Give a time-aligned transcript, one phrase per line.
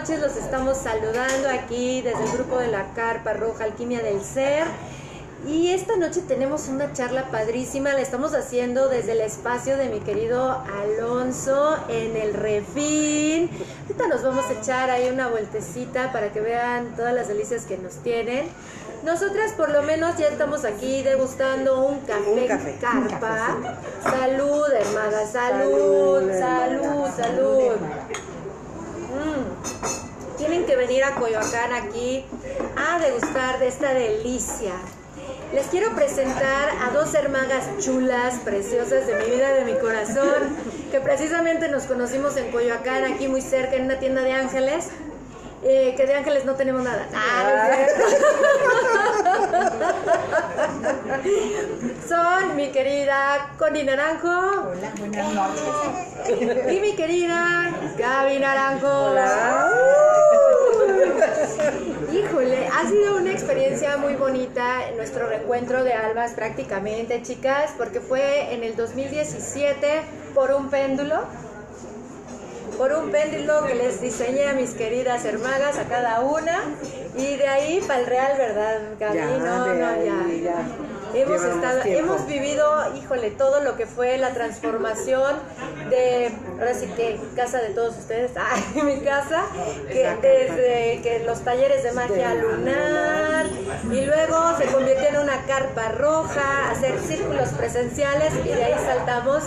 [0.00, 4.64] noches, los estamos saludando aquí desde el grupo de la Carpa Roja Alquimia del Ser.
[5.46, 10.00] Y esta noche tenemos una charla padrísima, la estamos haciendo desde el espacio de mi
[10.00, 13.50] querido Alonso en el Refín.
[13.82, 17.76] Ahorita nos vamos a echar ahí una vueltecita para que vean todas las delicias que
[17.76, 18.48] nos tienen.
[19.04, 23.56] Nosotras por lo menos ya estamos aquí degustando un café, Un café, un carpa.
[24.02, 27.76] Salud, hermana, salud, salud, salud.
[27.76, 27.99] Mm.
[30.60, 32.22] Tienen que venir a Coyoacán aquí
[32.76, 34.72] a degustar de esta delicia.
[35.54, 40.54] Les quiero presentar a dos hermanas chulas, preciosas de mi vida, de mi corazón,
[40.90, 44.88] que precisamente nos conocimos en Coyoacán, aquí muy cerca, en una tienda de ángeles.
[45.62, 47.06] eh, que de ángeles no tenemos nada.
[47.14, 48.04] Ah, no cierto.
[52.08, 56.72] Son mi querida Connie Naranjo Hola, buenas noches.
[56.72, 58.88] y mi querida Gaby Naranjo.
[58.88, 60.06] Hola.
[62.80, 68.64] Ha sido una experiencia muy bonita nuestro reencuentro de almas prácticamente, chicas, porque fue en
[68.64, 70.00] el 2017
[70.34, 71.16] por un péndulo.
[72.78, 76.74] Por un péndulo que les diseñé a mis queridas hermanas, a cada una,
[77.18, 79.38] y de ahí para el real, ¿verdad, Gaby?
[79.40, 80.26] No, no, ya.
[80.42, 80.99] ya.
[81.14, 85.36] Hemos, estado, hemos vivido, híjole, todo lo que fue la transformación
[85.88, 89.44] de, ahora sí que casa de todos ustedes, ay, mi casa,
[89.88, 93.46] que desde que los talleres de magia lunar
[93.90, 99.42] y luego se convirtió en una carpa roja, hacer círculos presenciales y de ahí saltamos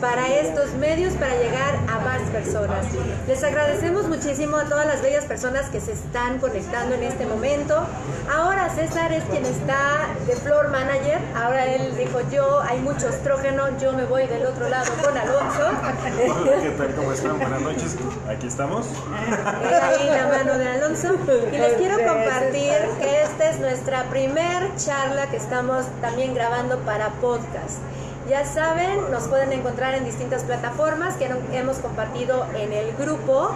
[0.00, 2.86] para estos medios para llegar a más personas.
[3.28, 7.86] Les agradecemos muchísimo a todas las bellas personas que se están conectando en este momento.
[8.28, 11.01] Ahora César es quien está de floor manager.
[11.34, 15.70] Ahora él dijo yo, hay mucho estrógeno, yo me voy del otro lado con Alonso.
[16.28, 16.94] Hola, ¿qué tal?
[16.94, 17.38] ¿Cómo están?
[17.40, 17.96] Buenas noches.
[18.28, 18.86] Aquí estamos.
[19.26, 21.16] Ahí la mano de Alonso.
[21.52, 27.08] Y les quiero compartir que esta es nuestra primer charla que estamos también grabando para
[27.20, 27.78] podcast.
[28.28, 33.50] Ya saben, nos pueden encontrar en distintas plataformas que hemos compartido en el grupo.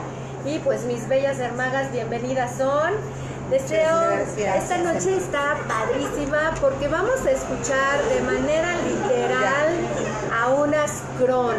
[0.45, 2.93] Y pues mis bellas hermanas, bienvenidas son.
[3.51, 4.57] Deseo, gracias.
[4.65, 9.69] esta noche está padrísima porque vamos a escuchar de manera literal
[10.43, 11.55] a unas cron.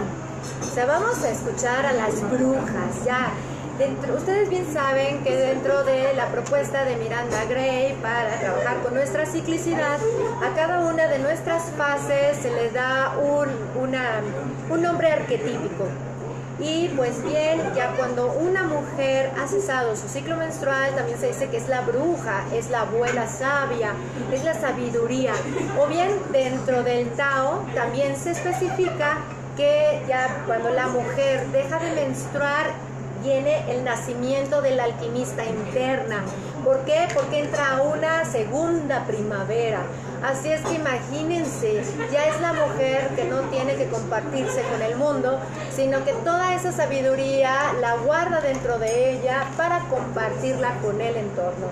[0.62, 3.30] O sea, vamos a escuchar a las brujas, ya.
[3.78, 8.96] Dentro, ustedes bien saben que dentro de la propuesta de Miranda Gray para trabajar con
[8.96, 10.00] nuestra ciclicidad,
[10.44, 13.48] a cada una de nuestras fases se les da un,
[13.81, 14.22] una-
[14.72, 15.86] un nombre arquetípico.
[16.59, 21.50] Y pues bien, ya cuando una mujer ha cesado su ciclo menstrual, también se dice
[21.50, 23.91] que es la bruja, es la abuela sabia,
[24.31, 25.34] es la sabiduría.
[25.79, 29.19] O bien dentro del Tao también se especifica
[29.56, 32.68] que ya cuando la mujer deja de menstruar,
[33.24, 36.24] viene el nacimiento de la alquimista interna.
[36.64, 37.08] ¿Por qué?
[37.14, 39.82] Porque entra una segunda primavera.
[40.24, 44.96] Así es que imagínense, ya es la mujer que no tiene que compartirse con el
[44.96, 45.40] mundo,
[45.76, 51.68] sino que toda esa sabiduría la guarda dentro de ella para compartirla con el entorno.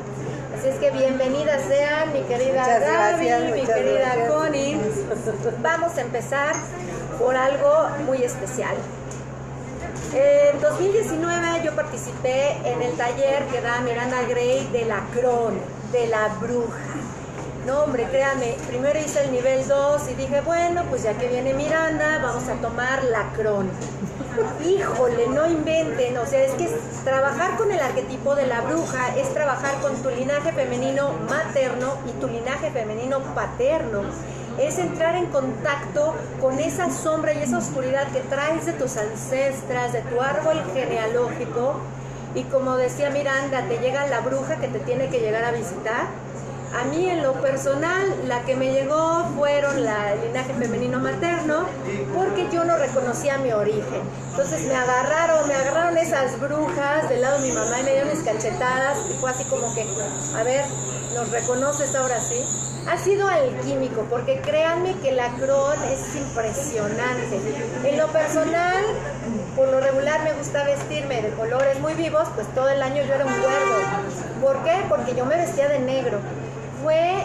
[0.57, 4.31] Así es que bienvenidas sean, mi querida Muchas Gaby, gracias, mi querida gracias.
[4.31, 4.79] Connie.
[5.61, 6.55] Vamos a empezar
[7.19, 8.75] por algo muy especial.
[10.17, 15.59] En 2019 yo participé en el taller que da Miranda Gray de la Cron,
[15.91, 16.79] de la bruja.
[17.65, 21.53] No, hombre, créame, primero hice el nivel 2 y dije, bueno, pues ya que viene
[21.53, 23.69] Miranda, vamos a tomar la Cron.
[24.65, 26.69] Híjole, no inventen, o sea, es que
[27.03, 32.11] trabajar con el arquetipo de la bruja es trabajar con tu linaje femenino materno y
[32.21, 34.03] tu linaje femenino paterno.
[34.59, 39.93] Es entrar en contacto con esa sombra y esa oscuridad que traes de tus ancestras,
[39.93, 41.75] de tu árbol genealógico.
[42.35, 46.07] Y como decía Miranda, te llega la bruja que te tiene que llegar a visitar.
[46.73, 51.65] A mí en lo personal, la que me llegó fueron la el linaje femenino materno,
[52.13, 54.01] porque yo no reconocía mi origen.
[54.31, 58.09] Entonces me agarraron, me agarraron esas brujas del lado de mi mamá y me dieron
[58.09, 59.85] mis y fue así como que,
[60.35, 60.65] a ver,
[61.13, 62.43] ¿nos reconoces ahora sí?
[62.87, 67.39] Ha sido alquímico, porque créanme que la cron es impresionante.
[67.83, 68.83] En lo personal,
[69.55, 73.13] por lo regular me gusta vestirme de colores muy vivos, pues todo el año yo
[73.13, 73.75] era un cuervo.
[74.41, 74.83] ¿Por qué?
[74.87, 76.19] Porque yo me vestía de negro.
[76.85, 77.15] Fue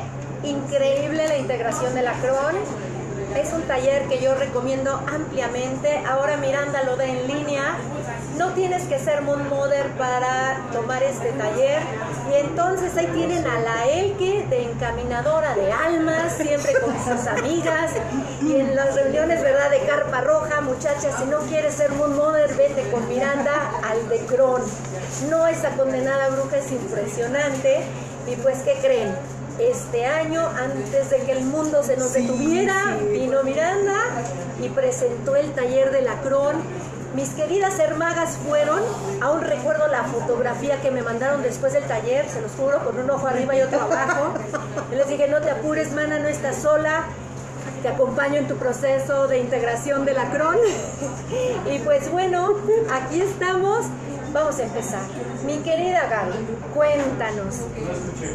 [0.43, 2.57] increíble la integración de la Cron.
[3.37, 6.03] Es un taller que yo recomiendo ampliamente.
[6.09, 7.77] Ahora Miranda lo da en línea.
[8.39, 11.83] No tienes que ser Moon Mother para tomar este taller.
[12.31, 17.91] Y entonces ahí tienen a la Elke de encaminadora de almas, siempre con sus amigas.
[18.41, 19.69] Y en las reuniones, ¿verdad?
[19.69, 24.21] De carpa roja, muchachas, si no quieres ser Moon Mother, vete con Miranda al de
[24.21, 24.63] Cron.
[25.29, 27.83] No, esa condenada bruja es impresionante.
[28.27, 29.15] Y pues, ¿qué creen?
[29.61, 33.99] Este año, antes de que el mundo se nos detuviera, vino Miranda
[34.61, 36.57] y presentó el taller de la Cron.
[37.15, 38.81] Mis queridas hermagas fueron,
[39.21, 43.11] aún recuerdo la fotografía que me mandaron después del taller, se los juro, con un
[43.11, 44.33] ojo arriba y otro abajo.
[44.93, 47.05] Y les dije, no te apures, mana, no estás sola
[47.83, 50.57] te acompaño en tu proceso de integración de la CRON.
[51.75, 52.57] y pues bueno,
[52.93, 53.87] aquí estamos.
[54.33, 55.03] Vamos a empezar.
[55.45, 57.63] Mi querida Gaby, cuéntanos,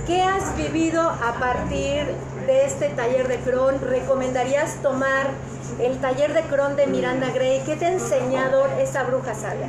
[0.06, 2.06] ¿qué has vivido a partir
[2.46, 3.80] de este taller de CRON?
[3.80, 5.30] ¿Recomendarías tomar
[5.80, 7.62] el taller de CRON de Miranda Gray?
[7.66, 9.68] ¿Qué te ha enseñado esa bruja sabia?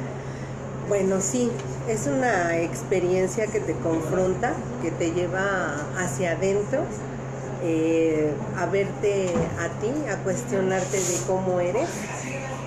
[0.89, 1.53] Bueno, sí,
[1.89, 4.53] es una experiencia que te confronta,
[4.83, 6.81] que te lleva hacia adentro
[7.63, 9.31] eh, a verte
[9.61, 11.89] a ti, a cuestionarte de cómo eres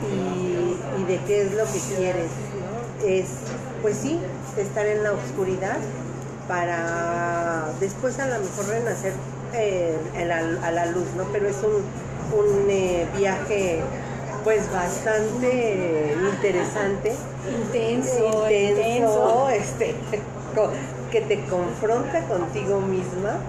[0.01, 2.29] y, de qué es lo que quieres.
[3.05, 3.27] Es,
[3.81, 4.19] pues sí,
[4.57, 5.77] estar en la oscuridad
[6.47, 9.13] para después a lo mejor renacer
[9.53, 11.23] eh, a, la, luz, ¿no?
[11.31, 13.81] Pero es un, eh, viaje
[14.43, 17.13] pues bastante interesante.
[17.65, 19.95] Intenso, intenso, este,
[21.11, 23.39] que te confronta contigo misma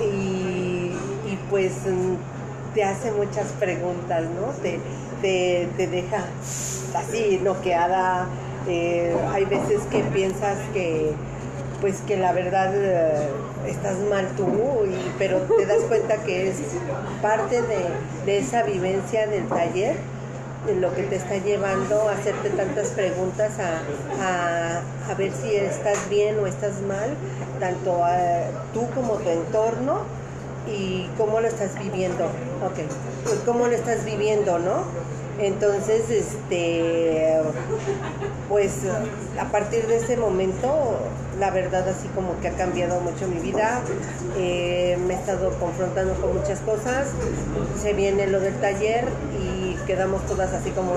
[0.00, 0.92] y,
[1.50, 4.48] pues mm, te hace muchas preguntas, ¿no?
[4.62, 4.80] Te,
[5.20, 6.24] te, deja
[6.94, 8.26] así noqueada.
[8.68, 11.12] Eh, hay veces que piensas que
[11.80, 13.28] pues que la verdad eh,
[13.66, 14.46] estás mal tú,
[15.18, 16.56] pero te das cuenta que es
[17.20, 17.84] parte de,
[18.24, 19.96] de esa vivencia del taller
[20.72, 24.80] lo que te está llevando a hacerte tantas preguntas, a,
[25.10, 27.10] a, ver si estás bien o estás mal,
[27.60, 28.00] tanto
[28.72, 29.98] tú como tu entorno
[30.66, 32.24] y cómo lo estás viviendo.
[32.24, 32.78] Ok,
[33.24, 34.84] pues cómo lo estás viviendo, ¿no?
[35.38, 37.40] Entonces, este,
[38.48, 38.72] pues
[39.40, 40.98] a partir de ese momento,
[41.40, 43.80] la verdad así como que ha cambiado mucho mi vida.
[44.36, 47.08] Eh, me he estado confrontando con muchas cosas.
[47.80, 49.06] Se viene lo del taller
[49.40, 50.92] y quedamos todas así como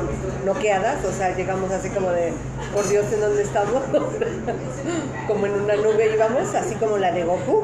[0.46, 2.32] noqueadas, o sea, llegamos así como de,
[2.74, 3.84] por Dios, ¿en dónde estamos?
[5.28, 7.64] como en una nube íbamos, así como la de Goku.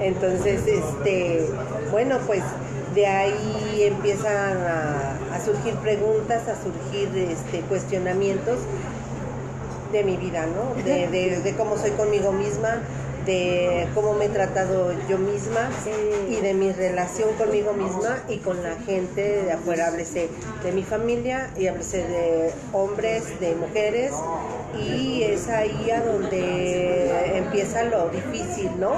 [0.00, 1.48] Entonces, este,
[1.90, 2.42] bueno, pues
[2.94, 8.58] de ahí empiezan a, surgir preguntas, a surgir este, cuestionamientos
[9.92, 10.82] de mi vida, ¿no?
[10.82, 12.82] De, cómo soy conmigo misma,
[13.24, 15.68] de cómo me he tratado yo misma
[16.28, 19.88] y de mi relación conmigo misma y con la gente de afuera.
[19.88, 20.28] Háblese
[20.62, 24.12] de mi familia y háblese de hombres, de mujeres
[24.78, 28.92] y es ahí a donde empieza lo difícil, ¿no?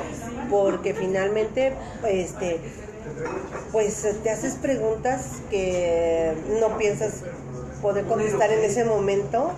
[0.51, 1.75] Porque finalmente,
[2.09, 2.61] este,
[3.73, 7.23] pues te haces preguntas que no piensas
[7.81, 9.53] poder contestar en ese momento.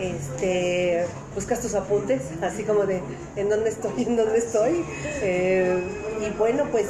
[0.00, 1.04] Este,
[1.34, 3.00] buscas tus apuntes, así como de
[3.36, 4.84] en dónde estoy, en dónde estoy.
[5.22, 5.82] Eh,
[6.26, 6.86] y bueno, pues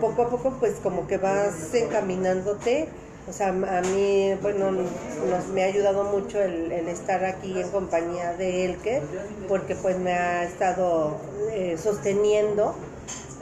[0.00, 2.88] poco a poco, pues como que vas encaminándote.
[3.26, 8.34] O sea, a mí, bueno, nos, me ha ayudado mucho el, estar aquí en compañía
[8.34, 9.00] de Elke,
[9.48, 11.16] porque pues me ha estado
[11.50, 12.74] eh, sosteniendo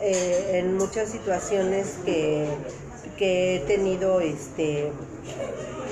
[0.03, 2.47] eh, en muchas situaciones que,
[3.25, 4.91] he tenido este,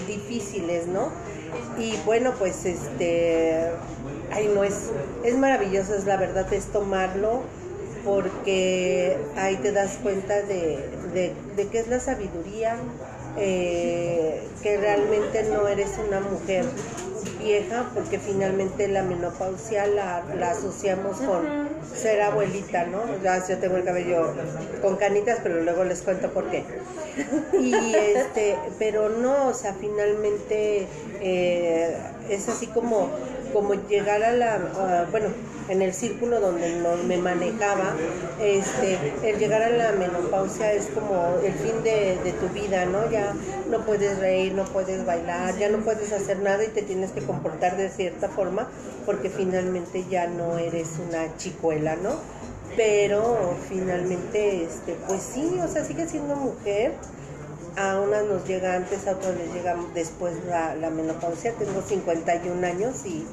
[0.09, 1.11] difíciles, ¿no?
[1.79, 3.71] Y bueno, pues este,
[4.33, 4.91] ay, no es,
[5.23, 7.43] es maravilloso, es la verdad, es tomarlo
[8.05, 12.79] porque ahí te das cuenta de, de, de qué es la sabiduría,
[13.37, 16.65] eh, que realmente no eres una mujer
[17.43, 23.01] vieja, porque finalmente la menopausia la, asociamos con ser abuelita, ¿no?
[23.23, 24.35] Ya yo tengo el cabello
[24.83, 26.65] con canitas, pero luego les cuento por qué.
[27.59, 30.87] Y este, pero no, o sea, finalmente
[31.21, 31.97] eh,
[32.29, 33.11] es así como,
[33.53, 35.29] como llegar a la, bueno,
[35.69, 37.95] en el círculo donde no me manejaba,
[38.41, 43.11] este, el llegar a la menopausia es como el fin de, de, tu vida, ¿no?
[43.11, 43.35] Ya
[43.71, 47.21] no puedes reír, no puedes bailar, ya no puedes hacer nada y te tienes que
[47.21, 48.69] comportar de cierta forma
[49.07, 52.17] porque finalmente ya no eres una chicuela, ¿no?
[52.77, 56.93] Pero finalmente, este, pues sí, o sea, sigue siendo mujer,
[57.77, 61.53] a unas nos llega antes, a otras les llega después la, menopausia.
[61.53, 63.25] Tengo 51 años y,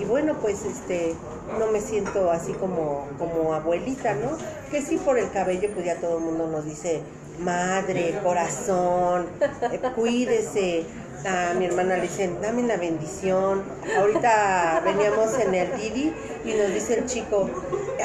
[0.00, 1.14] y, bueno, pues este
[1.58, 4.36] no me siento así como, como abuelita, ¿no?
[4.70, 7.02] Que sí por el cabello, pues ya todo el mundo nos dice,
[7.40, 10.84] madre, corazón, eh, cuídese,
[11.26, 13.62] a mi hermana le dicen, dame la bendición.
[13.98, 16.12] Ahorita veníamos en el Didi
[16.44, 17.50] y nos dice el chico,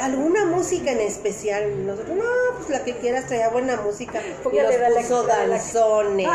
[0.00, 1.86] ¿alguna música en especial?
[1.86, 2.24] Nosotros, no,
[2.56, 4.20] pues la que quieras, traía buena música.
[4.52, 6.28] Y la- puso danzones,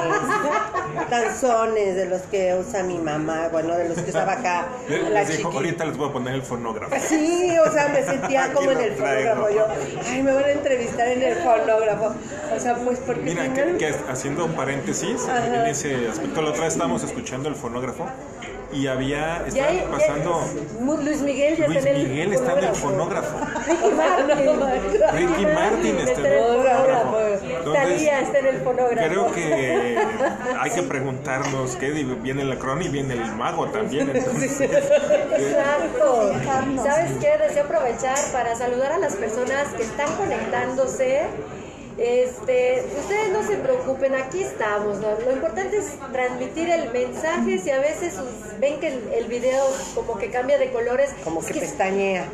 [1.09, 5.09] danzones de los que usa mi mamá, bueno, de los que usaba acá Les, la
[5.21, 5.57] les dijo, chiquita.
[5.57, 6.95] ahorita les voy a poner el fonógrafo.
[7.07, 9.49] Sí, o sea, me sentía como en el fonógrafo.
[9.49, 9.65] Yo,
[10.09, 12.13] ay, me van a entrevistar en el fonógrafo.
[12.55, 15.45] O sea, pues porque Mira, que, haciendo un paréntesis Ajá.
[15.63, 18.05] en ese aspecto, la otra vez estábamos escuchando el fonógrafo
[18.73, 20.41] y había, Ya, estaban ya- pasando,
[20.79, 23.37] Mu- Luis Miguel ya Luis está en el Miguel está en el fonógrafo.
[23.67, 25.01] Ricky Martin.
[25.13, 27.17] Ricky Martin está en el fonógrafo.
[27.73, 29.07] Talía está en el fonógrafo.
[29.09, 29.97] Creo que
[30.59, 34.09] hay que preguntarnos qué viene el cron y viene el mago también.
[34.15, 36.33] Entonces, Exacto.
[36.39, 36.85] Fijarnos.
[36.85, 37.37] ¿Sabes qué?
[37.37, 41.21] Deseo aprovechar para saludar a las personas que están conectándose.
[41.98, 45.00] Este, ustedes no se preocupen, aquí estamos.
[45.00, 45.07] ¿no?
[45.25, 47.60] Lo importante es transmitir el mensaje.
[47.60, 49.63] Si a veces sus- ven que el, el video
[49.95, 52.29] como que cambia de colores, Como es que que- pestañea.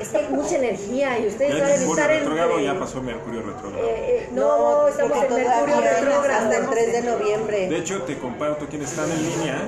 [0.00, 2.64] Es, que hay mucha energía y ustedes saben Mercurio estar en.
[2.64, 3.86] ya pasó Mercurio retrógrado.
[3.86, 6.44] Eh, eh, no, estamos porque en Mercurio retrógrado.
[6.44, 7.76] Hasta el 3 de De noviembre.
[7.76, 9.58] hecho, te comparto quién están en línea.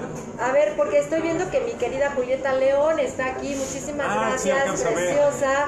[0.41, 3.55] A ver, porque estoy viendo que mi querida Julieta León está aquí.
[3.55, 5.67] Muchísimas Ah, gracias, alcanzo preciosa.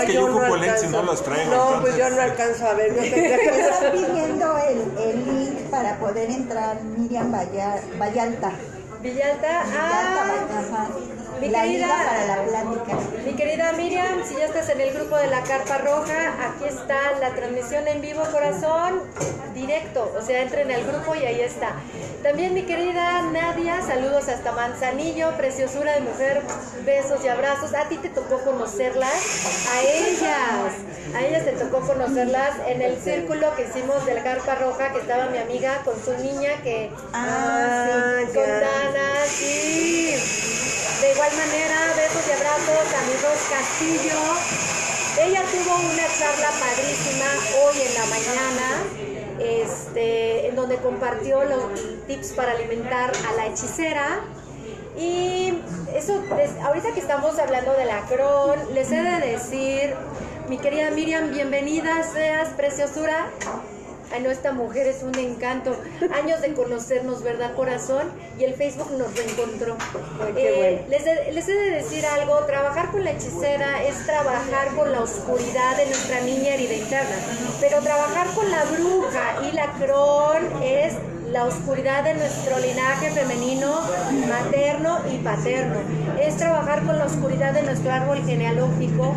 [0.00, 1.50] Es que yo ocupo lentes y no los traigo.
[1.50, 2.91] No, entonces- pues yo no alcanzo a ver.
[2.98, 8.52] Están pidiendo el, el link para poder entrar Miriam Valla- Vallalta.
[9.02, 10.88] Villalta, ah.
[11.40, 12.96] Mi La querida- liga para la plática.
[13.24, 17.12] mi querida Miriam, si ya estás en el grupo de la Carpa Roja, aquí está
[17.20, 19.02] la transmisión en vivo, corazón,
[19.54, 20.12] directo.
[20.18, 21.72] O sea, entren al grupo y ahí está.
[22.22, 26.42] También mi querida Nadia, saludos hasta Manzanillo, preciosura de mujer,
[26.84, 27.74] besos y abrazos.
[27.74, 30.72] A ti te tocó conocerlas, a ellas,
[31.16, 35.00] a ellas te tocó conocerlas en el círculo que hicimos de la Carpa Roja, que
[35.00, 38.34] estaba mi amiga con su niña que Ah, sí.
[38.34, 40.14] con Dana, sí.
[41.02, 44.20] De igual manera, besos y abrazos a mi Ros Castillo.
[45.20, 47.26] Ella tuvo una charla padrísima
[47.60, 48.84] hoy en la mañana,
[49.40, 54.20] este, en donde compartió los tips para alimentar a la hechicera.
[54.96, 55.52] Y
[55.92, 56.22] eso,
[56.62, 59.96] ahorita que estamos hablando de la Cron, les he de decir,
[60.48, 63.28] mi querida Miriam, bienvenida seas, preciosura.
[64.12, 65.74] Ay, no, esta mujer es un encanto.
[66.14, 68.10] Años de conocernos, ¿verdad, corazón?
[68.38, 69.76] Y el Facebook nos reencontró.
[70.24, 74.04] Ay, qué Eh, les, de- les he de decir algo, trabajar con la hechicera es
[74.06, 77.16] trabajar con la oscuridad de nuestra niña herida interna.
[77.60, 80.94] Pero trabajar con la bruja y la cron es
[81.32, 83.80] la oscuridad de nuestro linaje femenino,
[84.28, 85.80] materno y paterno.
[86.20, 89.14] Es trabajar con la oscuridad de nuestro árbol genealógico.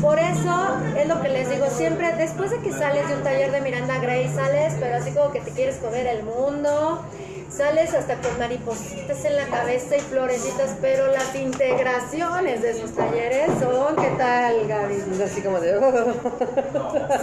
[0.00, 3.52] Por eso es lo que les digo siempre, después de que sales de un taller
[3.52, 7.04] de Miranda Gray, sales, pero así como que te quieres comer el mundo,
[7.48, 13.50] sales hasta con maripositas en la cabeza y florecitas, pero las integraciones de esos talleres
[13.60, 15.22] son, ¿qué tal, Gaby?
[15.24, 15.78] Así como de.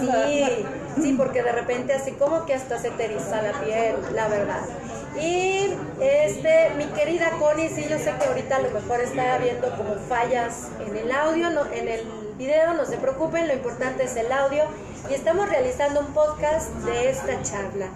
[0.00, 0.66] Sí,
[1.00, 4.62] sí, porque de repente así como que hasta se te eriza la piel, la verdad.
[5.20, 9.70] Y este, mi querida Connie, sí, yo sé que ahorita a lo mejor está viendo
[9.76, 12.02] como fallas en el audio, no, en el
[12.36, 14.64] video, no se preocupen, lo importante es el audio.
[15.08, 17.88] Y estamos realizando un podcast de esta charla.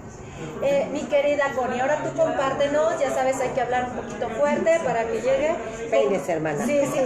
[0.62, 4.78] Eh, mi querida Connie, ahora tú compártenos, ya sabes, hay que hablar un poquito fuerte
[4.84, 5.54] para que llegue.
[5.90, 6.66] Peínese, hermana.
[6.66, 7.00] Sí, sí,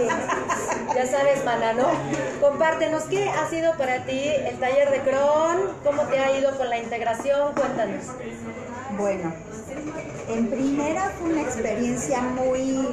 [0.95, 1.87] ya sabes, mana, ¿no?
[2.41, 5.71] Compártenos, ¿qué ha sido para ti el taller de Cron?
[5.83, 7.53] ¿Cómo te ha ido con la integración?
[7.53, 8.05] Cuéntanos.
[8.97, 9.33] Bueno,
[10.29, 12.87] en primera fue una experiencia muy,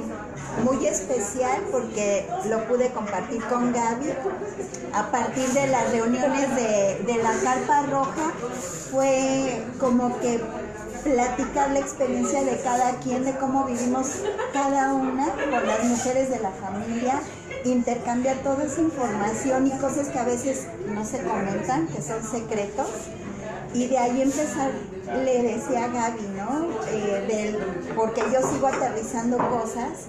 [0.64, 4.12] muy especial porque lo pude compartir con Gaby.
[4.92, 8.32] A partir de las reuniones de, de la Carpa Roja
[8.90, 10.40] fue como que
[11.02, 14.09] platicar la experiencia de cada quien, de cómo vivimos
[14.52, 17.21] cada una con las mujeres de la familia,
[17.64, 22.87] intercambiar toda esa información y cosas que a veces no se comentan, que son secretos.
[23.75, 24.71] Y de ahí empezar,
[25.25, 26.67] le decía a Gaby, ¿no?
[26.91, 30.09] Eh, del, porque yo sigo aterrizando cosas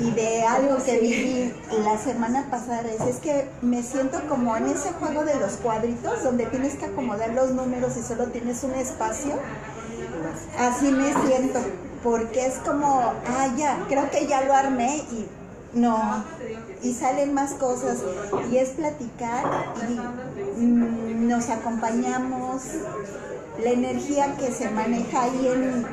[0.00, 4.66] y de algo que viví la semana pasada, es, es que me siento como en
[4.66, 8.74] ese juego de los cuadritos donde tienes que acomodar los números y solo tienes un
[8.74, 9.34] espacio.
[10.58, 11.60] Así me siento,
[12.02, 15.26] porque es como, ah, ya, creo que ya lo armé y
[15.76, 16.24] no,
[16.82, 17.98] y salen más cosas
[18.50, 19.44] y es platicar
[20.58, 22.62] y mm, nos acompañamos
[23.62, 25.86] la energía que se maneja ahí en,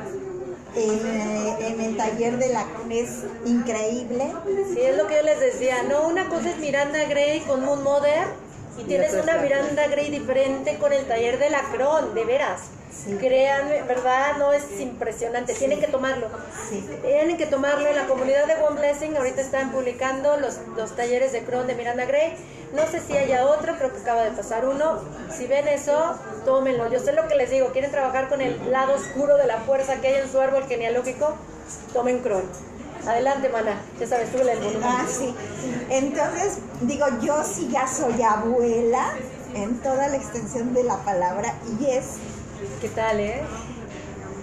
[0.76, 4.32] en, eh, en el taller de la es increíble
[4.72, 6.06] Sí, es lo que yo les decía, ¿no?
[6.06, 8.26] Una cosa es Miranda Gray con Moon Mother
[8.78, 12.62] y tienes una Miranda Gray diferente con el taller de la Cron, de veras.
[13.04, 13.16] Sí.
[13.16, 14.36] Créanme, ¿verdad?
[14.38, 15.54] No es impresionante.
[15.54, 16.28] Tienen que tomarlo.
[16.68, 16.88] Sí.
[17.02, 17.86] Tienen que tomarlo.
[17.86, 21.74] En la comunidad de One Blessing ahorita están publicando los, los talleres de Cron de
[21.74, 22.34] Miranda Gray.
[22.72, 25.00] No sé si haya otro, creo que acaba de pasar uno.
[25.30, 26.90] Si ven eso, tómenlo.
[26.90, 27.68] Yo sé lo que les digo.
[27.72, 31.34] Quieren trabajar con el lado oscuro de la fuerza que hay en su árbol genealógico,
[31.92, 32.44] tomen Cron.
[33.06, 33.80] Adelante, mana.
[34.00, 34.82] Ya sabes, tú el volumen.
[34.82, 35.34] Ah, sí.
[35.90, 39.12] Entonces, digo, yo sí ya soy abuela
[39.54, 42.16] en toda la extensión de la palabra y es,
[42.80, 43.42] ¿Qué tal, eh?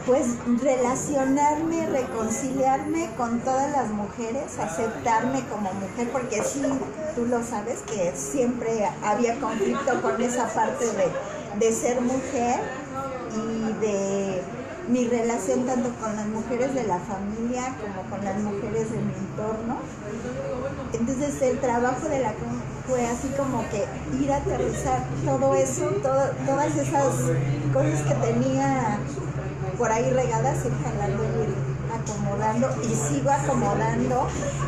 [0.05, 0.27] pues,
[0.61, 6.61] relacionarme, reconciliarme con todas las mujeres, aceptarme como mujer, porque sí,
[7.15, 11.11] tú lo sabes que siempre había conflicto con esa parte de,
[11.59, 12.59] de ser mujer
[13.35, 14.41] y de
[14.87, 19.13] mi relación tanto con las mujeres de la familia como con las mujeres de mi
[19.13, 19.77] entorno.
[20.93, 22.33] Entonces el trabajo de la
[22.91, 23.85] fue así como que
[24.21, 27.05] ir a aterrizar todo eso, todo- todas esas
[27.73, 28.99] cosas que tenía
[29.77, 34.27] por ahí regadas, ir jalando y acomodando y sigo acomodando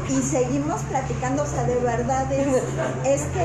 [0.09, 2.47] y seguimos platicando, o sea, de verdad es
[3.05, 3.41] este,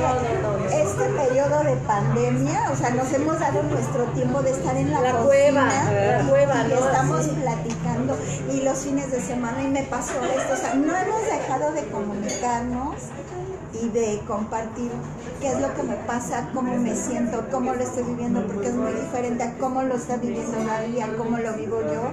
[0.82, 5.00] este periodo de pandemia, o sea, nos hemos dado nuestro tiempo de estar en la,
[5.00, 6.74] La cocina cueva, la y- cueva, y ¿no?
[6.74, 7.30] estamos Sí.
[7.40, 8.16] platicando
[8.52, 11.84] y los fines de semana y me pasó esto, o sea, no hemos dejado de
[11.88, 12.94] comunicarnos
[13.72, 14.90] y de compartir
[15.40, 18.74] qué es lo que me pasa, cómo me siento, cómo lo estoy viviendo, porque es
[18.74, 22.10] muy diferente a cómo lo está viviendo Gaby, a cómo lo vivo yo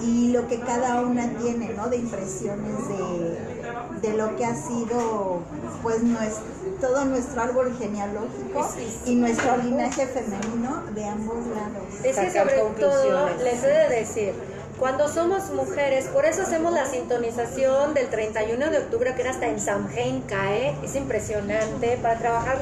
[0.00, 1.88] y lo que cada una tiene, ¿no?
[1.88, 5.40] De impresiones de, de lo que ha sido,
[5.82, 6.44] pues, nuestro,
[6.80, 8.68] todo nuestro árbol genealógico
[9.06, 12.04] y nuestro linaje femenino de ambos lados.
[12.04, 14.34] Es que sobre todo, les he de decir,
[14.78, 19.46] cuando somos mujeres, por eso hacemos la sintonización del 31 de octubre, que era hasta
[19.46, 22.58] en Samhain cae, es impresionante, para trabajar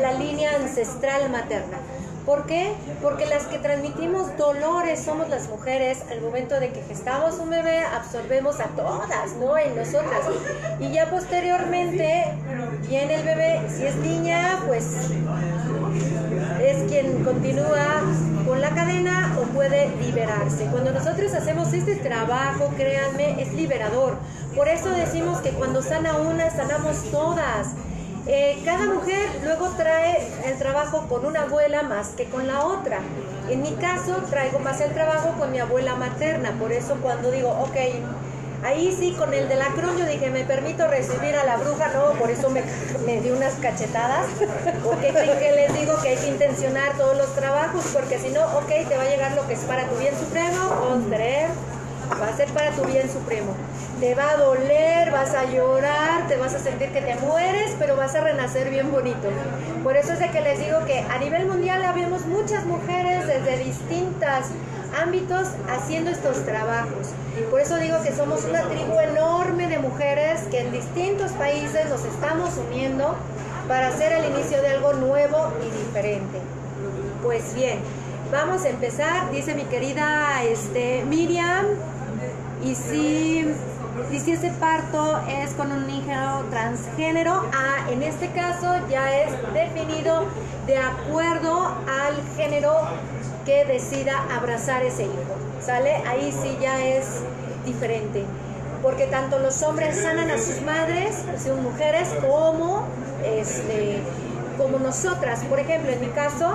[0.00, 1.78] la línea ancestral materna.
[2.26, 2.72] ¿Por qué?
[3.02, 6.02] Porque las que transmitimos dolores somos las mujeres.
[6.08, 9.58] Al momento de que gestamos un bebé, absorbemos a todas, ¿no?
[9.58, 10.20] En nosotras.
[10.78, 12.26] Y ya posteriormente
[12.88, 13.62] viene el bebé.
[13.68, 14.84] Si es niña, pues
[16.60, 18.02] es quien continúa
[18.52, 20.66] con la cadena o puede liberarse.
[20.66, 24.18] Cuando nosotros hacemos este trabajo, créanme, es liberador.
[24.54, 27.68] Por eso decimos que cuando sana una, sanamos todas.
[28.26, 32.98] Eh, cada mujer luego trae el trabajo con una abuela más que con la otra.
[33.48, 36.52] En mi caso, traigo más el trabajo con mi abuela materna.
[36.60, 37.76] Por eso cuando digo, ok,
[38.64, 41.88] Ahí sí, con el de la cruz yo dije, me permito recibir a la bruja,
[41.88, 42.62] no, por eso me,
[43.04, 44.26] me di unas cachetadas,
[44.84, 48.68] porque que les digo que hay que intencionar todos los trabajos, porque si no, ok,
[48.88, 50.58] te va a llegar lo que es para tu bien supremo,
[50.92, 51.48] Onder,
[52.20, 53.52] va a ser para tu bien supremo.
[53.98, 57.96] Te va a doler, vas a llorar, te vas a sentir que te mueres, pero
[57.96, 59.28] vas a renacer bien bonito.
[59.82, 63.58] Por eso es de que les digo que a nivel mundial habemos muchas mujeres desde
[63.58, 64.50] distintas
[65.00, 67.08] ámbitos haciendo estos trabajos.
[67.50, 72.04] Por eso digo que somos una tribu enorme de mujeres que en distintos países nos
[72.04, 73.14] estamos uniendo
[73.68, 76.38] para hacer el inicio de algo nuevo y diferente.
[77.22, 77.78] Pues bien,
[78.30, 81.66] vamos a empezar, dice mi querida este, Miriam,
[82.64, 83.46] y si,
[84.10, 89.32] y si ese parto es con un hijo transgénero, ah, en este caso ya es
[89.52, 90.26] definido
[90.66, 92.72] de acuerdo al género
[93.44, 95.96] que decida abrazar ese hijo, ¿sale?
[96.06, 97.06] Ahí sí ya es
[97.64, 98.24] diferente,
[98.82, 102.84] porque tanto los hombres sanan a sus madres, son mujeres, como
[103.24, 104.02] este
[104.58, 106.46] como nosotras, por ejemplo, en mi caso,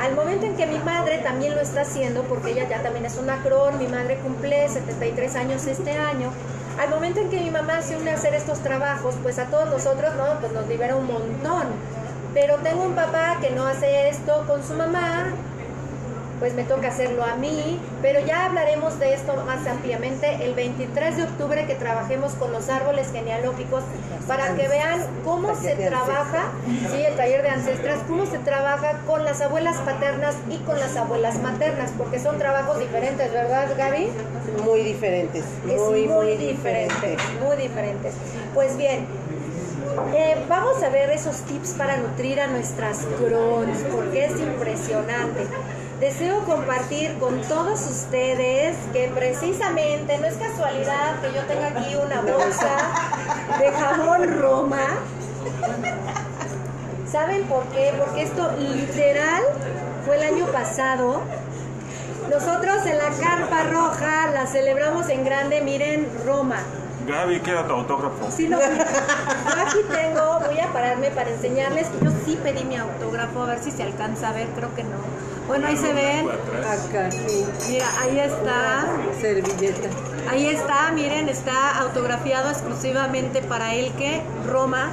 [0.00, 3.16] al momento en que mi madre también lo está haciendo, porque ella ya también es
[3.16, 6.30] una cron, mi madre cumple 73 años este año,
[6.78, 9.68] al momento en que mi mamá se une a hacer estos trabajos, pues a todos
[9.68, 10.40] nosotros, ¿no?
[10.40, 11.66] Pues nos libera un montón.
[12.32, 15.26] Pero tengo un papá que no hace esto con su mamá,
[16.44, 21.16] pues me toca hacerlo a mí, pero ya hablaremos de esto más ampliamente el 23
[21.16, 23.82] de octubre que trabajemos con los árboles genealógicos
[24.28, 26.52] para que vean cómo se trabaja,
[26.90, 30.94] sí, el taller de ancestras, cómo se trabaja con las abuelas paternas y con las
[30.98, 34.10] abuelas maternas, porque son trabajos diferentes, ¿verdad, Gaby?
[34.66, 35.46] Muy diferentes.
[35.66, 38.12] Es Muy, muy, diferente, muy diferentes.
[38.52, 39.06] Pues bien,
[40.14, 45.46] eh, vamos a ver esos tips para nutrir a nuestras crons, porque es impresionante.
[46.00, 52.20] Deseo compartir con todos ustedes que precisamente no es casualidad que yo tenga aquí una
[52.20, 52.76] bolsa
[53.58, 54.86] de jabón Roma.
[57.10, 57.94] ¿Saben por qué?
[57.96, 59.42] Porque esto literal
[60.04, 61.20] fue el año pasado.
[62.28, 66.56] Nosotros en la carpa roja la celebramos en grande, miren, Roma.
[67.06, 68.30] Gaby, queda tu autógrafo.
[68.30, 72.76] Sí, no, yo aquí tengo, voy a pararme para enseñarles que yo sí pedí mi
[72.76, 75.13] autógrafo, a ver si se alcanza a ver, creo que no.
[75.46, 76.28] Bueno, ahí se ven.
[76.28, 77.44] Acá, sí.
[77.68, 78.86] Mira, ahí está.
[79.20, 79.88] Servilleta.
[80.28, 84.90] Ahí está, miren, está autografiado exclusivamente para el que Roma.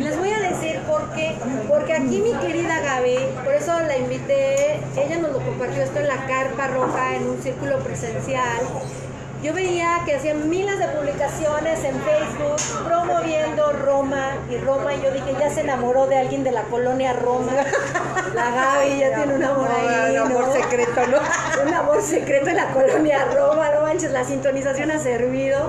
[0.00, 1.36] Les voy a decir por qué.
[1.68, 6.08] Porque aquí mi querida Gaby, por eso la invité, ella nos lo compartió esto en
[6.08, 8.60] la carpa roja, en un círculo presencial.
[9.42, 14.94] Yo veía que hacían miles de publicaciones en Facebook promoviendo Roma y Roma.
[14.94, 17.50] Y yo dije, ya se enamoró de alguien de la colonia Roma.
[18.34, 20.10] La Gaby ya tiene un amor ahí.
[20.16, 21.18] Un amor secreto, ¿no?
[21.66, 25.68] Un amor secreto en la colonia Roma, no manches, la sintonización ha servido.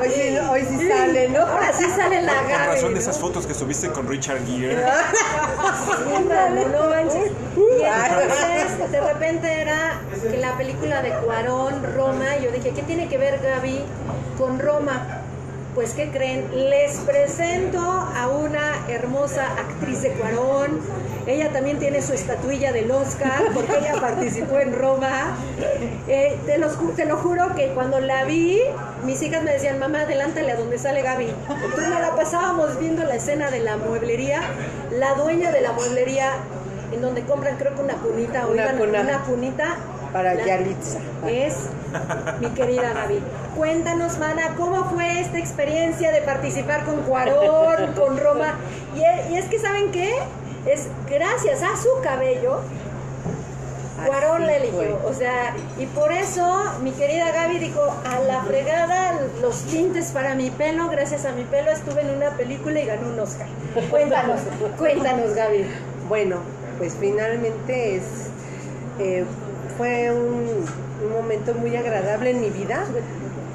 [0.00, 1.40] Hoy sí, hoy sí sale, ¿no?
[1.40, 2.66] Ahora sí sale la Con Gaby.
[2.74, 4.84] razón de esas fotos que subiste con Richard Gere.
[6.16, 7.30] Ándale, no manches.
[7.56, 10.00] Y entonces, de repente era
[10.38, 13.80] la película de Cuarón, Roma, y yo dije, ¿qué tiene que ver Gaby
[14.38, 15.24] con Roma?
[15.74, 16.70] Pues, ¿qué creen?
[16.70, 20.80] Les presento a una hermosa actriz de Cuarón.
[21.26, 25.36] Ella también tiene su estatuilla del Oscar porque ella participó en Roma.
[26.08, 28.60] Eh, te, los te lo juro que cuando la vi,
[29.04, 31.28] mis hijas me decían, mamá, adelántale a donde sale Gaby.
[31.48, 34.40] Entonces nos la pasábamos viendo la escena de la mueblería.
[34.90, 36.32] La dueña de la mueblería,
[36.98, 39.00] en donde compran creo que una cunita o Una iban- cuna.
[39.02, 39.76] una cunita.
[40.12, 40.98] Para la- Yalitza.
[41.28, 41.54] es
[42.40, 43.20] mi querida Gaby.
[43.56, 48.54] Cuéntanos, mana, ¿cómo fue esta experiencia de participar con Cuarón, con Roma?
[48.96, 50.14] Y es, y es que, ¿saben qué?
[50.66, 52.60] Es gracias a su cabello,
[54.06, 54.98] Cuarón la eligió.
[55.06, 60.34] O sea, y por eso mi querida Gaby dijo, a la fregada los tintes para
[60.36, 63.48] mi pelo, gracias a mi pelo estuve en una película y ganó un Oscar.
[63.90, 64.40] Cuéntanos,
[64.78, 65.66] cuéntanos, Gaby.
[66.08, 66.36] Bueno,
[66.78, 68.04] pues finalmente es
[68.98, 69.24] eh,
[69.76, 72.84] fue un, momento muy agradable en mi vida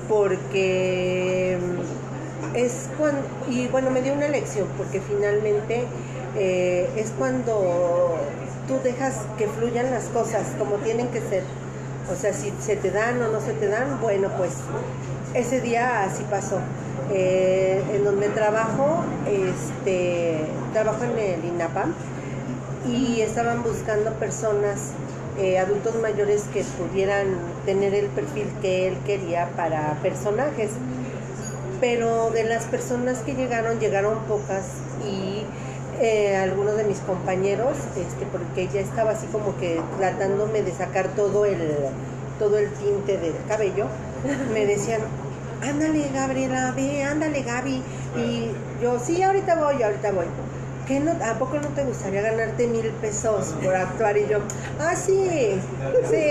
[0.07, 5.83] porque mm, es cuando y bueno me dio una lección porque finalmente
[6.37, 8.15] eh, es cuando
[8.67, 11.43] tú dejas que fluyan las cosas como tienen que ser.
[12.11, 14.51] O sea si se te dan o no se te dan bueno pues
[15.33, 16.59] ese día así pasó.
[17.11, 21.93] Eh, en donde trabajo este trabajo en el INAPAM
[22.87, 24.91] y estaban buscando personas,
[25.37, 27.27] eh, adultos mayores que pudieran
[27.65, 30.71] tener el perfil que él quería para personajes.
[31.79, 34.65] Pero de las personas que llegaron, llegaron pocas
[35.05, 35.43] y
[36.01, 41.09] eh, algunos de mis compañeros, este, porque ya estaba así como que tratándome de sacar
[41.09, 41.57] todo el,
[42.39, 43.87] todo el tinte del cabello,
[44.53, 45.01] me decían,
[45.61, 47.81] ándale Gabriela, ve, ándale Gaby.
[48.17, 50.25] Y yo, sí, ahorita voy, ahorita voy.
[50.87, 54.17] ¿Qué no, ¿A poco no te gustaría ganarte mil pesos por actuar?
[54.17, 54.39] Y yo,
[54.79, 55.59] ah, sí,
[56.09, 56.25] sí.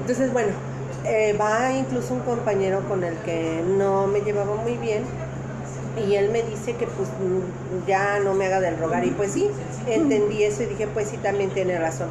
[0.00, 0.48] Entonces, bueno,
[1.04, 5.04] eh, va incluso un compañero con el que no me llevaba muy bien
[5.96, 7.08] y él me dice que pues
[7.86, 9.48] ya no me haga del rogar y pues sí,
[9.86, 12.08] entendí eso y dije pues sí, también tiene razón.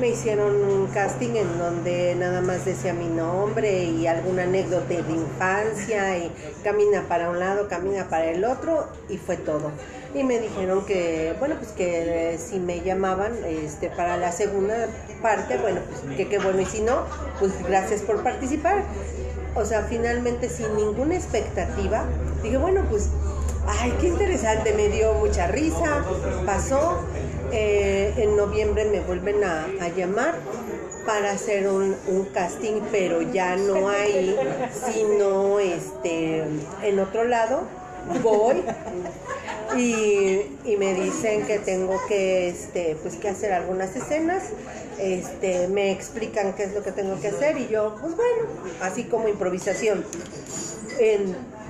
[0.00, 4.96] Me hicieron un casting en donde nada más decía mi nombre y alguna anécdota de
[4.96, 6.32] infancia y
[6.64, 9.70] camina para un lado, camina para el otro y fue todo.
[10.14, 14.86] Y me dijeron que, bueno, pues que eh, si me llamaban este, para la segunda
[15.20, 17.02] parte, bueno, pues que qué bueno y si no,
[17.40, 18.84] pues gracias por participar.
[19.56, 22.04] O sea, finalmente sin ninguna expectativa,
[22.44, 23.08] dije, bueno, pues,
[23.66, 26.04] ay, qué interesante, me dio mucha risa,
[26.46, 27.00] pasó.
[27.52, 30.34] Eh, en noviembre me vuelven a, llamar
[31.06, 34.36] para hacer un, un casting, pero ya no ahí,
[34.72, 36.44] sino este,
[36.82, 37.62] en otro lado.
[38.22, 38.62] Voy
[39.76, 44.44] y, me dicen que tengo que, este, pues, que hacer algunas escenas.
[44.98, 48.42] Este, me explican qué es lo que tengo que hacer y yo, pues bueno,
[48.80, 50.04] así como improvisación.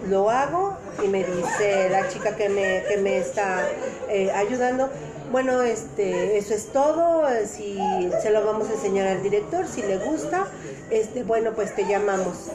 [0.09, 3.67] Lo hago y me dice la chica que me, que me está
[4.11, 4.91] eh, ayudando,
[5.33, 7.79] bueno, este, eso es todo, si
[8.23, 10.47] se lo vamos a enseñar al director, si le gusta,
[10.91, 12.51] este, bueno, pues te llamamos.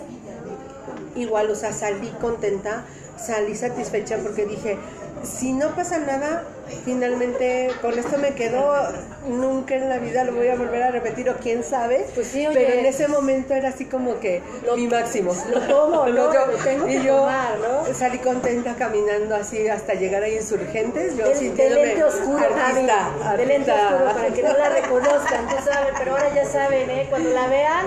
[1.15, 2.85] Igual, o sea, salí contenta,
[3.25, 4.77] salí satisfecha porque dije,
[5.23, 6.43] si no pasa nada,
[6.85, 8.73] finalmente con esto me quedo,
[9.27, 12.05] nunca en la vida lo voy a volver a repetir o quién sabe.
[12.15, 12.57] Pues sí, oye.
[12.57, 15.33] pero en ese momento era así como que Lo- mi máximo.
[15.51, 16.33] lo tomo, ¿no?
[16.33, 17.93] yo- Lo tengo y que yo tomar, ¿no?
[17.93, 21.17] salí contenta caminando así hasta llegar a Insurgentes.
[21.17, 23.37] Yo De, lente oscuro, artista, Javi.
[23.37, 27.07] De lente oscuro para que no la reconozcan, tú sabes, pero ahora ya saben, ¿eh?
[27.09, 27.85] Cuando la vean,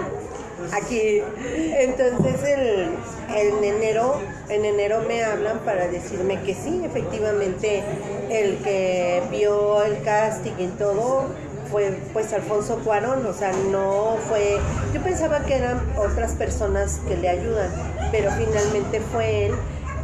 [0.73, 1.23] aquí.
[1.45, 2.89] Entonces el,
[3.35, 7.83] en enero, en enero me hablan para decirme que sí, efectivamente,
[8.31, 11.27] el que vio el casting y todo
[11.71, 14.59] fue pues Alfonso Cuarón, o sea, no fue,
[14.93, 17.71] yo pensaba que eran otras personas que le ayudan,
[18.11, 19.55] pero finalmente fue él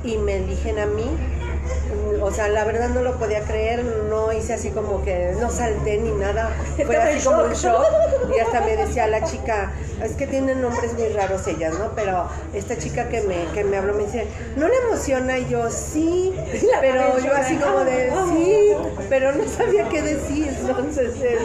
[0.02, 1.04] y me eligen a mí
[2.20, 5.98] o sea, la verdad no lo podía creer, no hice así como que no salté
[5.98, 6.50] ni nada,
[6.86, 7.84] fue así como un shock
[8.34, 11.92] y hasta me decía la chica, es que tienen nombres muy raros ellas, ¿no?
[11.94, 14.26] Pero esta chica que me, que me habló me dice,
[14.56, 15.38] ¿no le emociona?
[15.38, 16.34] Y yo, sí,
[16.80, 18.72] pero yo así como de, sí,
[19.08, 21.14] pero no sabía qué decir, entonces...
[21.22, 21.38] eh,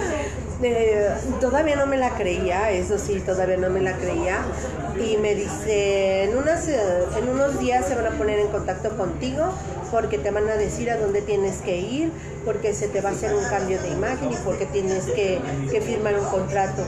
[0.62, 1.09] eh,
[1.41, 4.38] todavía no me la creía, eso sí, todavía no me la creía.
[4.97, 6.79] Y me dice, en, unas, eh,
[7.17, 9.51] en unos días se van a poner en contacto contigo
[9.93, 12.12] porque te van a decir a dónde tienes que ir,
[12.43, 15.82] porque se te va a hacer un cambio de imagen y porque tienes que, que
[15.82, 16.84] firmar un contrato.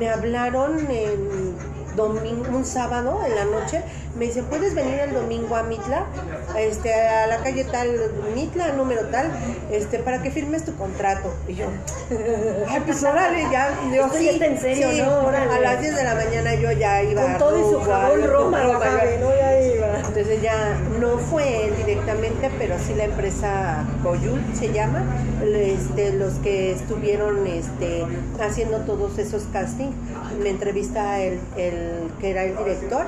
[0.00, 1.54] Me hablaron en
[1.94, 3.82] domingo, un sábado en la noche,
[4.18, 6.06] me dicen, ¿puedes venir el domingo a Mitla?
[6.58, 7.88] Este, a la calle tal,
[8.34, 9.30] Mitla, número tal,
[9.70, 11.32] este, para que firmes tu contrato.
[11.48, 11.66] Y yo,
[12.68, 13.78] ay, pues órale, ya.
[13.88, 15.26] Y yo, está en serio, sí, ¿no?
[15.26, 15.52] Órale.
[15.52, 18.62] A las 10 de la mañana yo ya iba Con todo y su jabón Roma,
[18.62, 18.86] Roma.
[19.20, 19.36] ¿no?
[19.36, 19.98] Ya iba.
[19.98, 25.04] Entonces ya no fue él directamente, pero sí la empresa Coyul se llama,
[25.42, 28.04] este, los que estuvieron este,
[28.40, 29.94] haciendo todos esos castings.
[30.42, 33.06] Me entrevista el, el que era el director,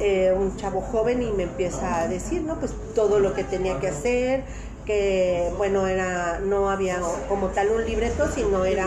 [0.00, 2.58] eh, un chavo joven, y me empieza a decir, ¿no?
[2.58, 4.44] Pues todo lo que tenía que hacer,
[4.86, 8.86] que bueno, era, no había como tal un libreto, sino era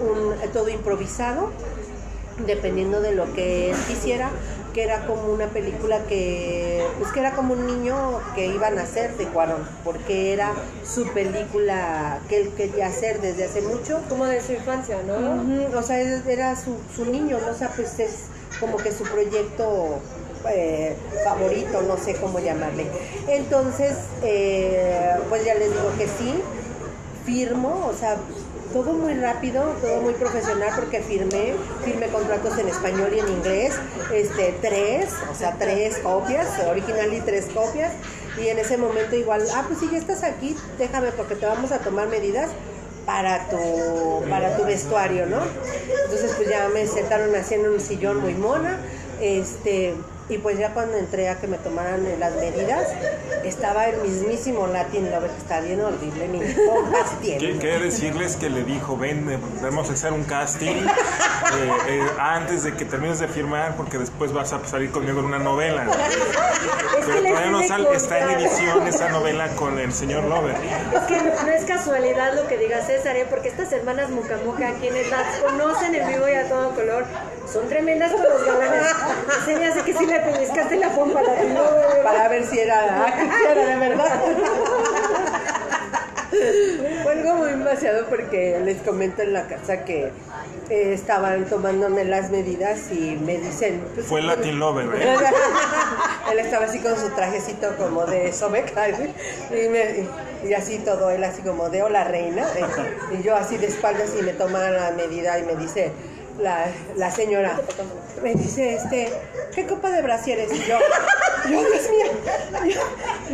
[0.00, 1.50] un, todo improvisado
[2.46, 4.30] dependiendo de lo que él quisiera,
[4.72, 8.70] que era como una película que, pues que era como un niño que iba a
[8.70, 10.52] nacer de Cuarón, porque era
[10.84, 14.00] su película que él quería hacer desde hace mucho.
[14.08, 15.78] Como de su infancia, ¿no?
[15.78, 17.52] O sea, era su, su niño, ¿no?
[17.52, 18.24] O sea, pues es
[18.60, 20.00] como que su proyecto
[20.50, 22.86] eh, favorito, no sé cómo llamarle.
[23.28, 26.40] Entonces, eh, pues ya les digo que sí,
[27.24, 28.16] firmo, o sea,
[28.72, 33.74] todo muy rápido, todo muy profesional porque firmé, firmé contratos en español y en inglés,
[34.12, 37.92] este, tres, o sea, tres copias, original y tres copias,
[38.38, 41.70] y en ese momento igual, ah, pues si ya estás aquí, déjame porque te vamos
[41.70, 42.48] a tomar medidas
[43.04, 45.40] para tu, para tu vestuario, ¿no?
[46.04, 48.78] Entonces pues ya me sentaron haciendo un sillón muy mona,
[49.20, 49.94] este,
[50.32, 52.88] y pues ya cuando entré a que me tomaran las medidas,
[53.44, 57.38] estaba el mismísimo Latin Lover, que está bien horrible, ni pompas tiene.
[57.38, 62.06] ¿Qué, qué decirles que le dijo, ven, eh, tenemos que hacer un casting eh, eh,
[62.18, 65.86] antes de que termines de firmar porque después vas a salir conmigo en una novela.
[66.98, 70.54] Es Pero todavía no sale, está en edición esa novela con el señor Lover.
[70.94, 73.26] Es que no, no es casualidad lo que diga César, ¿eh?
[73.28, 77.04] porque estas hermanas Muca Muca, quienes las conocen en vivo y a todo color,
[77.52, 78.86] son tremendas con los galanes.
[79.44, 81.54] Se me hace que sí le pellizcaste la pompa a la bebé.
[82.04, 84.20] para ver si era, ah, si era de verdad.
[87.02, 90.10] Fue algo muy demasiado porque les comento en la casa que
[90.70, 93.82] eh, estaban tomándome las medidas y me dicen...
[93.94, 95.14] pues, Fue Latin Lover, ¿eh?
[96.32, 99.12] él estaba así con su trajecito como de Sobeca ¿sí?
[99.54, 100.06] y, me-
[100.48, 102.64] y así todo, él así como de hola reina eh,
[103.18, 105.92] y yo así de espaldas y me toma la medida y me dice
[106.40, 106.66] la,
[106.96, 107.60] la señora,
[108.22, 109.12] me dice este,
[109.54, 110.50] ¿qué copa de brasieres?
[110.52, 110.78] Y yo,
[111.50, 112.06] yo Dios mío,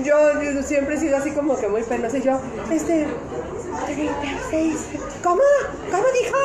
[0.05, 3.07] yo, yo siempre he sido así como que muy penosa y yo, este,
[3.87, 4.77] 36,
[5.23, 5.43] ¿cómo?
[5.91, 6.37] ¿Cómo dijo?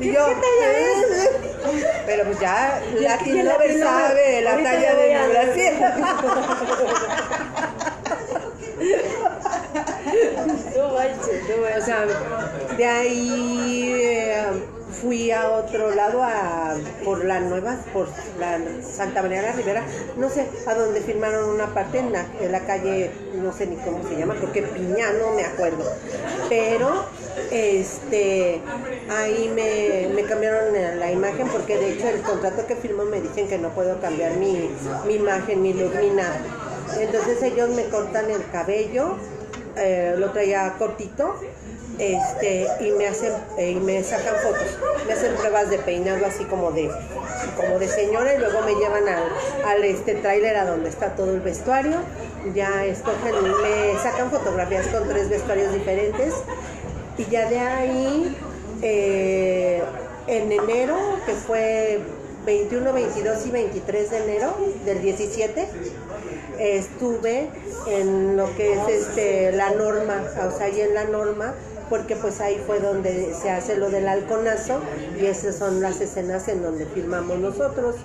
[0.00, 1.24] Y yo, ¿Qué talla es?
[1.24, 1.30] "Eh".
[2.06, 5.74] Pero pues ya Latin Lover sabe la talla de mi brasier.
[10.76, 11.78] No manches, no.
[11.78, 12.06] O sea,
[12.76, 14.46] de ahí eh,
[15.00, 18.08] fui a otro lado, a, por la nueva, por
[18.38, 19.84] la Santa María de la Rivera,
[20.16, 24.16] no sé, a donde firmaron una parte en la, calle, no sé ni cómo se
[24.16, 25.84] llama, porque Piña, no me acuerdo.
[26.48, 27.04] Pero,
[27.50, 28.60] este,
[29.10, 33.48] ahí me, me cambiaron la imagen, porque de hecho el contrato que firmo me dicen
[33.48, 34.70] que no puedo cambiar mi,
[35.06, 36.38] mi imagen, mi look, ni nada.
[36.98, 39.16] Entonces ellos me cortan el cabello,
[39.76, 41.36] eh, lo traía cortito
[42.00, 44.78] este y me hacen eh, y me sacan fotos.
[45.06, 46.90] Me hacen pruebas de peinado así como de
[47.56, 49.22] como de señora y luego me llevan al,
[49.66, 51.98] al este tráiler a donde está todo el vestuario.
[52.54, 56.34] Ya escogen me sacan fotografías con tres vestuarios diferentes.
[57.18, 58.36] Y ya de ahí
[58.82, 59.82] eh,
[60.26, 62.00] en enero que fue
[62.46, 65.68] 21, 22 y 23 de enero del 17
[66.60, 67.48] estuve
[67.88, 71.54] en lo que es este la norma, o sea, ahí en la norma,
[71.90, 74.80] porque pues ahí fue donde se hace lo del halconazo
[75.20, 77.96] y esas son las escenas en donde filmamos nosotros.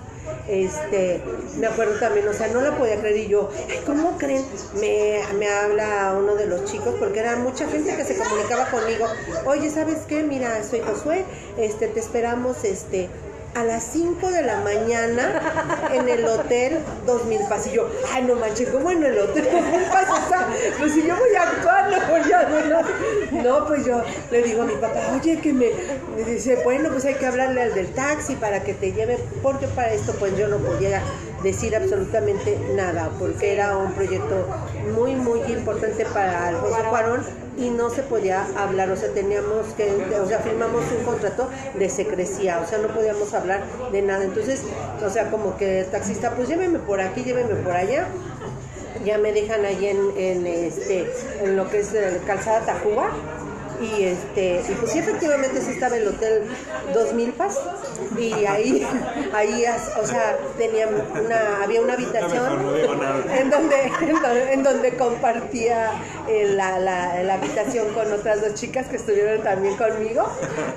[0.48, 1.21] Este,
[1.60, 4.43] me acuerdo también, o sea, no lo podía creer y yo, "Ay, ¿cómo creen?
[4.80, 9.06] Me, me habla uno de los chicos, porque era mucha gente que se comunicaba conmigo,
[9.45, 10.24] oye, ¿sabes qué?
[10.24, 11.26] Mira, soy Josué,
[11.58, 13.08] este, te esperamos, este,
[13.56, 17.68] a las 5 de la mañana en el hotel 2000 Paz.
[17.68, 20.08] Y yo, ay, no manches, ¿cómo en el hotel 2000 Paz?
[20.10, 24.04] O sea, pues si yo voy a actuar, no voy a no, no, pues yo
[24.30, 25.70] le digo a mi papá, oye, que me,
[26.15, 29.68] me dice, bueno, pues hay que hablarle al del taxi para que te lleve, porque
[29.68, 31.02] para esto pues yo no podía
[31.41, 34.48] decir absolutamente nada, porque era un proyecto
[34.86, 37.24] muy, muy importante para Alfonso Cuarón
[37.58, 39.89] y no se podía hablar, o sea, teníamos que,
[40.21, 44.24] o sea, firmamos un contrato de secrecía, o sea, no podíamos hablar de nada.
[44.26, 44.63] Entonces,
[45.06, 48.08] o sea, como que el taxista, pues lléveme por aquí, lléveme por allá.
[49.04, 51.12] Ya me dejan ahí en, en este,
[51.43, 53.12] en lo que es el calzada Tacuba
[53.86, 56.43] y este y pues sí efectivamente sí estaba el hotel
[56.93, 57.60] 2000 Paz
[58.17, 58.86] y ahí
[59.34, 59.65] ahí
[60.02, 62.65] o sea tenía una había una habitación
[63.38, 65.91] en donde en donde, en donde compartía
[66.28, 70.28] eh, la, la, la habitación con otras dos chicas que estuvieron también conmigo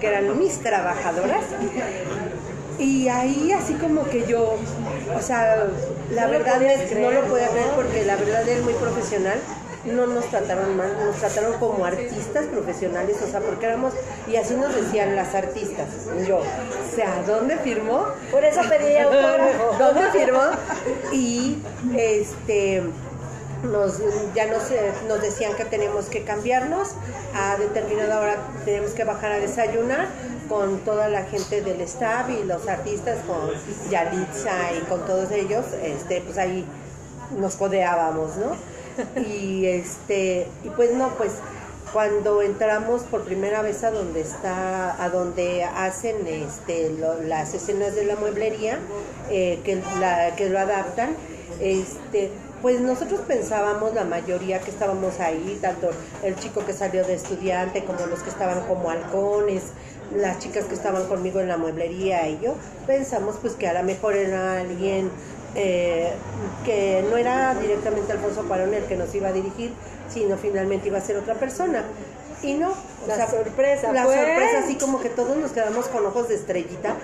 [0.00, 1.44] que eran mis trabajadoras.
[2.78, 4.54] Y ahí así como que yo,
[5.16, 5.66] o sea,
[6.12, 9.38] la No verdad es, creer, no lo podía creer porque la verdad es muy profesional.
[9.94, 13.94] No nos trataron mal, nos trataron como artistas profesionales, o sea, porque éramos,
[14.26, 15.86] y así nos decían las artistas.
[16.26, 18.06] Yo, o sea, ¿dónde firmó?
[18.30, 19.76] Por eso pedí autógrafo.
[19.78, 20.42] ¿Dónde firmó?
[21.12, 21.58] Y
[21.96, 22.82] este
[23.62, 24.00] nos,
[24.34, 26.90] ya nos, eh, nos decían que teníamos que cambiarnos
[27.34, 30.08] a determinada hora tenemos que bajar a desayunar
[30.48, 33.50] con toda la gente del staff y los artistas con
[33.90, 36.64] Yalitza y con todos ellos este pues ahí
[37.36, 38.52] nos codeábamos no
[39.16, 41.32] y este y pues no pues
[41.92, 47.94] cuando entramos por primera vez a donde está a donde hacen este lo- las escenas
[47.94, 48.78] de la mueblería
[49.30, 51.16] eh, que la que lo adaptan
[51.60, 52.30] este
[52.60, 55.90] pues nosotros pensábamos la mayoría que estábamos ahí tanto
[56.24, 59.62] el chico que salió de estudiante como los que estaban como halcones
[60.16, 62.54] las chicas que estaban conmigo en la mueblería y yo
[62.86, 65.10] pensamos pues que a lo mejor era alguien
[65.54, 66.12] eh,
[66.64, 69.72] que no era directamente Alfonso Cuarón el que nos iba a dirigir,
[70.08, 71.84] sino finalmente iba a ser otra persona.
[72.42, 76.06] Y no, o La sea, sorpresa la sorpresa, así como que todos nos quedamos con
[76.06, 76.94] ojos de estrellita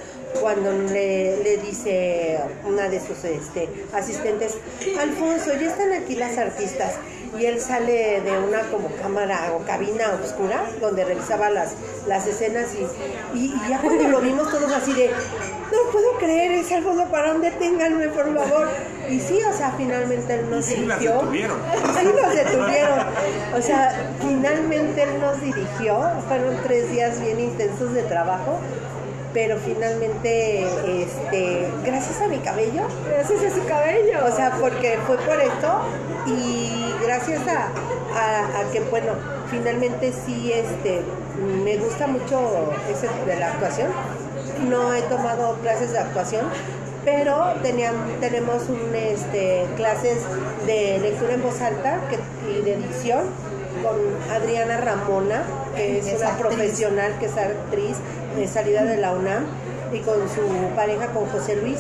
[0.41, 4.57] cuando le, le dice una de sus este, asistentes,
[5.01, 6.95] Alfonso, ya están aquí las artistas.
[7.39, 11.73] Y él sale de una como cámara o cabina oscura donde revisaba las,
[12.07, 16.53] las escenas y, y, y ya cuando lo vimos todos así de, no puedo creer,
[16.53, 18.69] es Alfonso Cuarón, deténganme por favor.
[19.11, 21.21] Y sí, o sea, finalmente él nos Sí, las dirigió.
[21.23, 21.59] detuvieron.
[21.99, 22.99] Sí, nos detuvieron.
[23.59, 25.99] O sea, finalmente él nos dirigió.
[26.29, 28.61] Fueron tres días bien intensos de trabajo.
[29.35, 30.63] Pero finalmente,
[31.03, 34.19] este, gracias a mi cabello, Gracias a su cabello.
[34.27, 35.81] o sea, porque fue por esto
[36.27, 37.67] y gracias a,
[38.17, 39.13] a- a que, bueno,
[39.51, 41.01] finalmente sí, este,
[41.65, 43.89] me gusta mucho ese de la actuación.
[44.71, 46.47] No he tomado clases de actuación,
[47.05, 50.19] pero tenían, tenemos un, este, clases
[50.65, 52.21] de lectura en voz alta que-
[52.53, 53.23] y de dicción
[53.83, 53.97] con
[54.33, 55.43] Adriana Ramona,
[55.75, 56.47] que es Es una actriz.
[56.47, 57.97] profesional que es actriz
[58.49, 59.45] salida de la UNAM
[59.93, 60.43] y con su
[60.75, 61.79] pareja, con José Luis.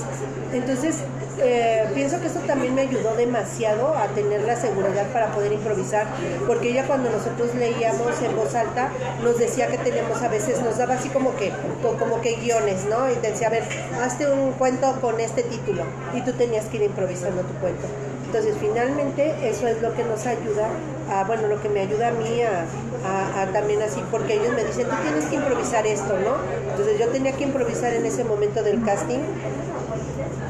[0.53, 0.99] Entonces,
[1.43, 6.07] eh, pienso que eso también me ayudó demasiado a tener la seguridad para poder improvisar,
[6.47, 8.91] porque ella cuando nosotros leíamos en voz alta
[9.25, 11.51] nos decía que teníamos a veces, nos daba así como que,
[11.83, 13.11] co- como que guiones, ¿no?
[13.11, 13.65] Y decía, a ver,
[14.01, 15.83] hazte un cuento con este título,
[16.15, 17.89] y tú tenías que ir improvisando tu cuento.
[18.35, 20.67] Entonces, finalmente, eso es lo que nos ayuda,
[21.09, 22.65] a, bueno, lo que me ayuda a mí a,
[23.09, 26.35] a- a también así, porque ellos me dicen, tú tienes que improvisar esto, ¿no?
[26.69, 29.21] Entonces, yo tenía que improvisar en ese momento del casting.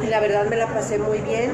[0.02, 1.52] Y la verdad me la pasé muy bien.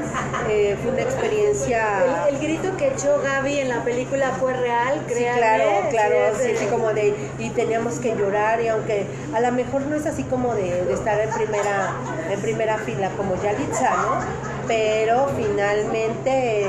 [0.49, 2.27] Eh, fue una experiencia.
[2.29, 5.37] El, el grito que echó Gaby en la película fue real, Sí, créanme.
[5.41, 9.51] claro, claro, Sí, sí, sí, como de, y teníamos que llorar, y aunque a lo
[9.51, 11.91] mejor no es así como de, de estar en primera,
[12.29, 14.50] en primera fila como Yalitza, ¿no?
[14.67, 16.65] Pero finalmente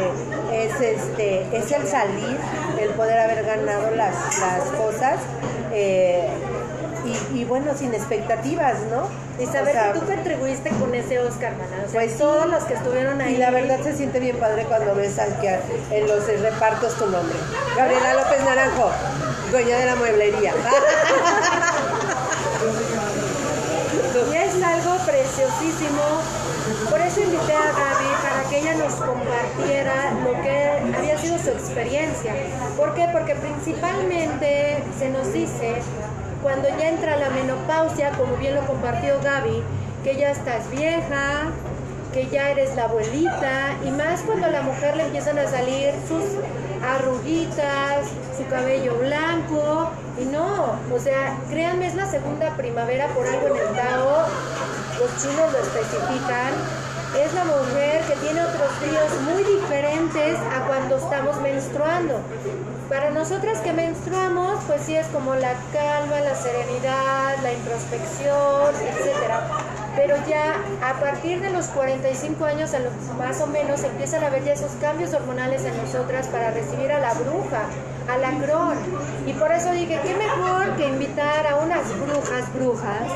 [0.52, 2.38] es este, es el salir,
[2.80, 5.16] el poder haber ganado las, las cosas,
[5.72, 6.28] eh,
[7.32, 9.08] y, y bueno, sin expectativas, ¿no?
[9.42, 11.52] Y saber O sea, que tú contribuiste con ese Oscar.
[11.54, 12.18] O sea, Pues sí.
[12.18, 13.34] todos los que estuvieron ahí.
[13.34, 15.58] Y la verdad se siente bien padre cuando ves al que
[15.90, 17.36] en los repartos tu nombre.
[17.76, 18.90] Gabriela López Naranjo,
[19.50, 20.52] dueña de la mueblería.
[24.32, 26.02] Y es algo preciosísimo.
[26.88, 31.50] Por eso invité a Gaby para que ella nos compartiera lo que había sido su
[31.50, 32.34] experiencia.
[32.76, 33.08] ¿Por qué?
[33.12, 35.82] Porque principalmente se nos dice,
[36.42, 39.62] cuando ya entra la menopausia, como bien lo compartió Gaby,
[40.04, 41.50] que ya estás vieja,
[42.12, 45.92] que ya eres la abuelita, y más cuando a la mujer le empiezan a salir
[46.06, 46.24] sus
[46.84, 48.06] arruguitas,
[48.36, 49.90] su cabello blanco,
[50.20, 54.26] y no, o sea, créanme, es la segunda primavera por algo en el Tao.
[55.02, 56.54] Los chinos lo especifican,
[57.18, 62.20] es la mujer que tiene otros bríos muy diferentes a cuando estamos menstruando.
[62.88, 69.48] Para nosotras que menstruamos, pues sí es como la calma, la serenidad, la introspección, etcétera.
[69.96, 70.54] Pero ya
[70.88, 72.70] a partir de los 45 años,
[73.18, 77.00] más o menos, empiezan a ver ya esos cambios hormonales en nosotras para recibir a
[77.00, 77.62] la bruja,
[78.08, 78.78] a la cron.
[79.26, 83.10] Y por eso dije, qué mejor que invitar a unas brujas, brujas,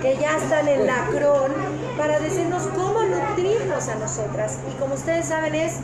[0.00, 1.52] que ya están en la cron,
[1.96, 4.58] para decirnos cómo nutrirnos a nosotras.
[4.70, 5.74] Y como ustedes saben, es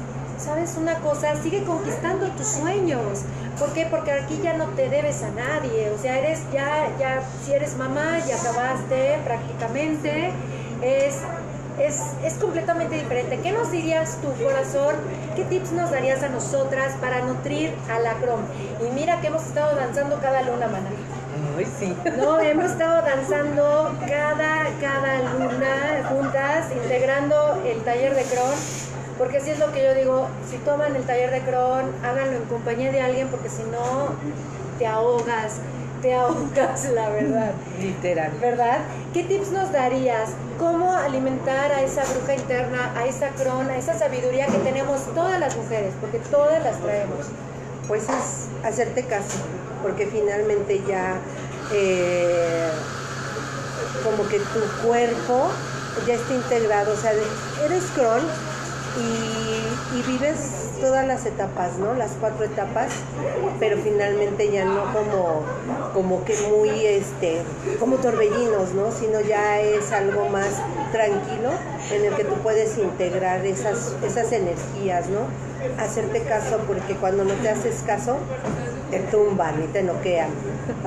[0.41, 1.37] ¿sabes una cosa?
[1.37, 3.21] Sigue conquistando tus sueños.
[3.59, 3.87] ¿Por qué?
[3.87, 5.91] Porque aquí ya no te debes a nadie.
[5.91, 10.33] O sea, eres ya, ya, si eres mamá, ya acabaste prácticamente.
[10.83, 11.19] Es,
[11.79, 13.39] es, es completamente diferente.
[13.41, 14.97] ¿Qué nos dirías tu corazón?
[15.37, 18.41] ¿Qué tips nos darías a nosotras para nutrir a la Crom?
[18.87, 20.89] Y mira que hemos estado danzando cada luna, mana.
[21.79, 21.97] Sí.
[22.17, 28.55] No, hemos estado danzando cada, cada luna juntas, integrando el taller de Cron
[29.21, 32.45] porque así es lo que yo digo, si toman el taller de Cron, háganlo en
[32.45, 34.15] compañía de alguien porque si no
[34.79, 35.57] te ahogas,
[36.01, 37.51] te ahogas, la verdad.
[37.79, 38.31] Literal.
[38.41, 38.79] ¿Verdad?
[39.13, 40.31] ¿Qué tips nos darías?
[40.59, 45.39] ¿Cómo alimentar a esa bruja interna, a esa Cron, a esa sabiduría que tenemos todas
[45.39, 45.93] las mujeres?
[46.01, 47.27] Porque todas las traemos.
[47.89, 49.37] Pues es hacerte caso,
[49.83, 51.17] porque finalmente ya
[51.73, 52.71] eh,
[54.05, 55.51] como que tu cuerpo
[56.07, 57.13] ya está integrado, o sea,
[57.65, 58.23] eres Cron,
[58.99, 61.95] y, vives todas las etapas, ¿no?
[61.95, 62.93] Las cuatro etapas,
[63.59, 65.43] pero finalmente ya no como,
[65.93, 67.43] como que muy, este,
[67.79, 68.91] como torbellinos, ¿no?
[68.91, 70.63] Sino ya es algo más
[70.93, 71.51] tranquilo
[71.93, 75.21] en el que tú puedes integrar esas, esas energías, ¿no?
[75.83, 78.17] Hacerte caso, porque cuando no te haces caso,
[78.91, 80.31] te tumban y te noquean.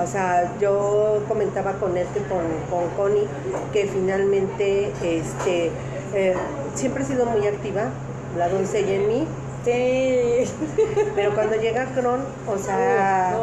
[0.02, 3.28] O sea, yo comentaba con este, con, con Connie,
[3.72, 5.72] que finalmente, este,
[6.14, 6.36] eh,
[6.74, 7.90] siempre he sido muy activa,
[8.38, 9.28] la doncella en mí.
[9.64, 10.46] Sí.
[11.16, 13.38] Pero cuando llega Cron, o sea,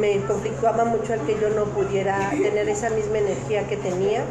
[0.00, 4.24] me conflictuaba mucho el que yo no pudiera tener esa misma energía que tenía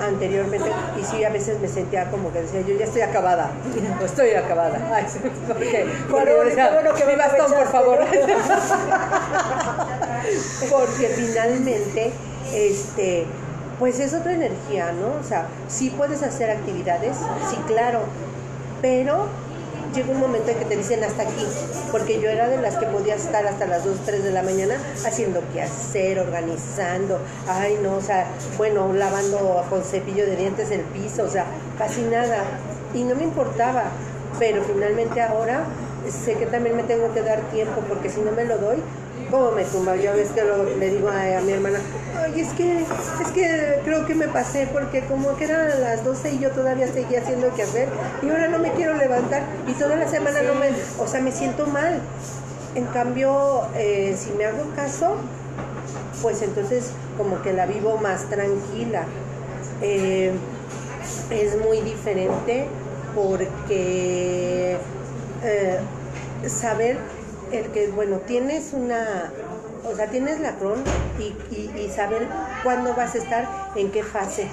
[0.00, 0.70] anteriormente.
[1.00, 3.50] Y sí a veces me sentía como que decía yo ya estoy acabada
[4.00, 4.80] o estoy acabada.
[4.94, 5.04] Ay,
[5.46, 7.98] porque, porque bueno, que me bastón por favor.
[10.70, 12.12] Porque finalmente
[12.52, 13.26] este
[13.80, 15.18] pues es otra energía, ¿no?
[15.18, 17.16] O sea, sí puedes hacer actividades,
[17.48, 18.00] sí, claro,
[18.82, 19.26] pero
[19.94, 21.46] llega un momento en que te dicen hasta aquí,
[21.90, 24.76] porque yo era de las que podía estar hasta las 2, 3 de la mañana
[25.06, 27.18] haciendo qué hacer, organizando,
[27.48, 28.26] ay no, o sea,
[28.56, 31.46] bueno, lavando con cepillo de dientes el piso, o sea,
[31.78, 32.44] casi nada,
[32.94, 33.84] y no me importaba,
[34.38, 35.64] pero finalmente ahora
[36.08, 38.78] sé que también me tengo que dar tiempo, porque si no me lo doy,
[39.30, 39.96] ¿cómo me tumba?
[39.96, 40.42] Ya ves que
[40.78, 41.78] le digo a, mi hermana,
[42.18, 46.32] ay, es que, es que creo que me pasé porque como que eran las 12
[46.32, 47.88] y yo todavía seguía haciendo que hacer
[48.22, 51.32] y ahora no me quiero levantar y toda la semana no me, o sea, me
[51.32, 52.00] siento mal.
[52.74, 55.16] En cambio, eh, si me hago caso,
[56.22, 59.04] pues entonces como que la vivo más tranquila.
[59.82, 60.32] Eh,
[61.30, 62.66] es muy diferente
[63.14, 64.76] porque
[65.42, 65.78] eh,
[66.46, 66.98] saber
[67.52, 69.32] el que, bueno, tienes una,
[69.84, 70.82] o sea, tienes la cron
[71.18, 72.26] y, y, y saber
[72.62, 74.48] cuándo vas a estar, en qué fase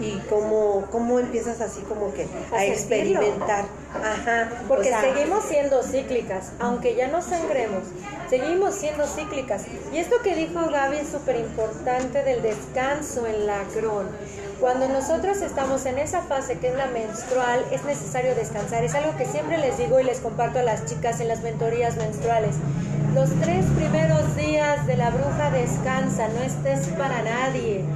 [0.00, 3.66] y cómo, cómo empiezas así como que a, experimentar.
[4.02, 4.48] Ajá.
[4.66, 7.84] Porque seguimos siendo cíclicas, aunque ya no sangremos,
[8.28, 9.64] seguimos siendo cíclicas.
[9.92, 14.08] Y esto que dijo Gaby es súper importante del descanso en la cron.
[14.60, 18.84] Cuando nosotros estamos en esa fase que es la menstrual, es necesario descansar.
[18.84, 21.96] Es algo que siempre les digo y les comparto a las chicas en las mentorías
[21.96, 22.56] menstruales.
[23.14, 27.86] Los tres primeros días de la bruja descansa, no estés para nadie.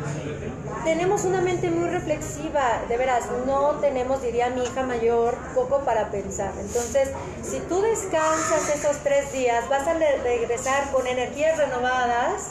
[0.85, 6.11] Tenemos una mente muy reflexiva, de veras, no tenemos, diría mi hija mayor, poco para
[6.11, 6.53] pensar.
[6.59, 7.11] Entonces,
[7.43, 12.49] si tú descansas esos tres días, vas a regresar con energías renovadas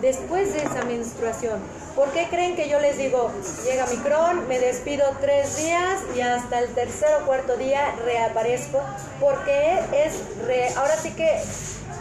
[0.00, 1.85] después de esa menstruación.
[1.96, 3.32] ¿Por qué creen que yo les digo,
[3.64, 8.82] llega mi cron, me despido tres días y hasta el tercer o cuarto día reaparezco?
[9.18, 11.40] Porque es, ahora sí que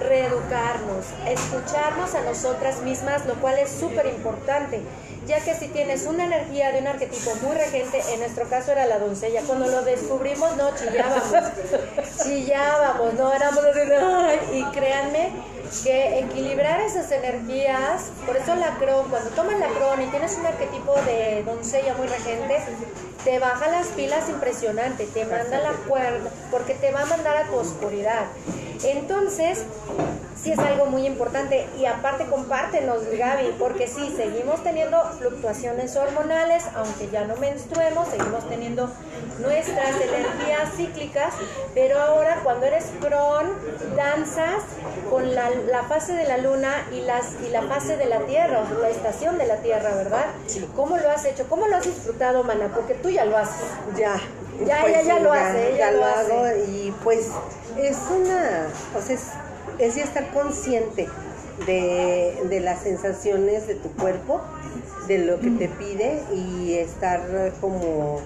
[0.01, 4.81] reeducarnos, escucharnos a nosotras mismas, lo cual es súper importante,
[5.27, 8.85] ya que si tienes una energía de un arquetipo muy regente, en nuestro caso era
[8.87, 11.53] la doncella, cuando lo descubrimos no chillábamos,
[12.21, 19.29] chillábamos, no éramos así, y créanme que equilibrar esas energías, por eso la cron, cuando
[19.31, 22.57] tomas la cron y tienes un arquetipo de doncella muy regente,
[23.23, 27.43] te baja las pilas impresionante, te manda la cuerda, porque te va a mandar a
[27.45, 28.25] tu oscuridad.
[28.83, 29.63] Entonces,
[30.45, 31.67] sí es algo muy importante.
[31.79, 38.47] Y aparte, compártenos, Gaby, porque sí, seguimos teniendo fluctuaciones hormonales, aunque ya no menstruemos, seguimos
[38.47, 38.87] teniendo
[39.39, 41.33] nuestras energías cíclicas,
[41.73, 43.53] pero ahora cuando eres cron,
[43.97, 44.61] danzas
[45.09, 48.59] con la, la fase de la luna y, las, y la fase de la tierra,
[48.59, 50.27] o la estación de la tierra, ¿verdad?
[50.75, 51.47] ¿Cómo lo has hecho?
[51.49, 52.69] ¿Cómo lo has disfrutado, Mana?
[52.73, 53.65] Porque tú ya lo haces.
[53.97, 54.15] Ya.
[54.65, 56.33] Ya, pues ella ya sí, lo hace, ya lo lo hace.
[56.33, 57.31] hago y pues
[57.77, 58.67] es una,
[59.01, 59.31] sea, es,
[59.79, 61.07] es ya estar consciente
[61.65, 64.41] de, de las sensaciones de tu cuerpo,
[65.07, 67.21] de lo que te pide y estar
[67.61, 68.21] como,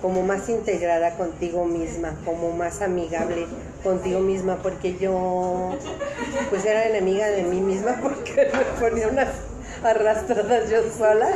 [0.00, 3.46] como más integrada contigo misma, como más amigable
[3.82, 5.76] contigo misma, porque yo
[6.50, 9.28] pues era enemiga de mí misma porque me ponía unas
[9.82, 11.28] arrastradas yo sola.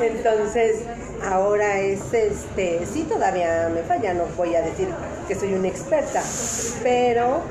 [0.00, 0.76] Entonces,
[1.24, 4.88] ahora es este, sí todavía me falla, no voy a decir
[5.26, 6.22] que soy una experta,
[6.82, 7.42] pero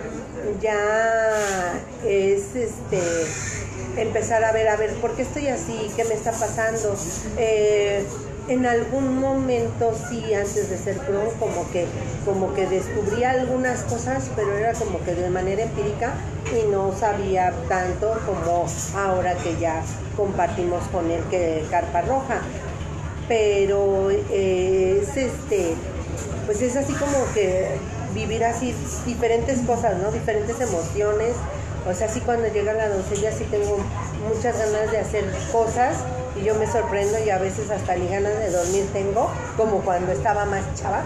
[0.62, 3.02] ya es este
[3.98, 5.90] empezar a ver, a ver, ¿por qué estoy así?
[5.96, 6.96] ¿Qué me está pasando?
[7.38, 8.06] Eh,
[8.48, 11.88] en algún momento sí, antes de ser pro, como que,
[12.26, 16.14] como que descubrí algunas cosas, pero era como que de manera empírica
[16.52, 19.82] y no sabía tanto como ahora que ya
[20.16, 22.42] compartimos con él que Carpa Roja.
[23.28, 25.74] Pero eh, es este,
[26.46, 27.80] pues es así como que
[28.16, 28.74] vivir así
[29.06, 30.10] diferentes cosas, ¿no?
[30.10, 31.36] Diferentes emociones.
[31.88, 33.78] O sea, así cuando llega la doncella sí tengo
[34.28, 35.98] muchas ganas de hacer cosas
[36.36, 40.12] y yo me sorprendo y a veces hasta ni ganas de dormir tengo, como cuando
[40.12, 41.04] estaba más chava.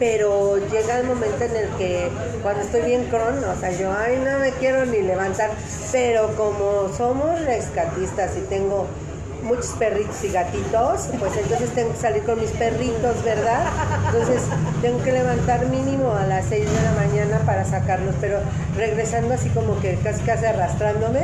[0.00, 2.10] Pero llega el momento en el que
[2.42, 5.50] cuando estoy bien cron, o sea, yo, ay, no me quiero ni levantar,
[5.92, 8.86] pero como somos rescatistas y tengo
[9.44, 13.66] muchos perritos y gatitos, pues entonces tengo que salir con mis perritos, ¿verdad?
[14.06, 14.42] Entonces
[14.82, 18.38] tengo que levantar mínimo a las 6 de la mañana para sacarlos, pero
[18.76, 21.20] regresando así como que casi casi arrastrándome,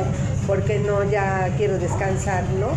[0.47, 2.67] porque no, ya quiero descansar, ¿no?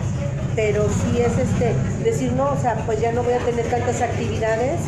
[0.57, 1.75] Pero sí es este,
[2.05, 4.81] decir, no, o sea, pues ya no voy a tener tantas actividades,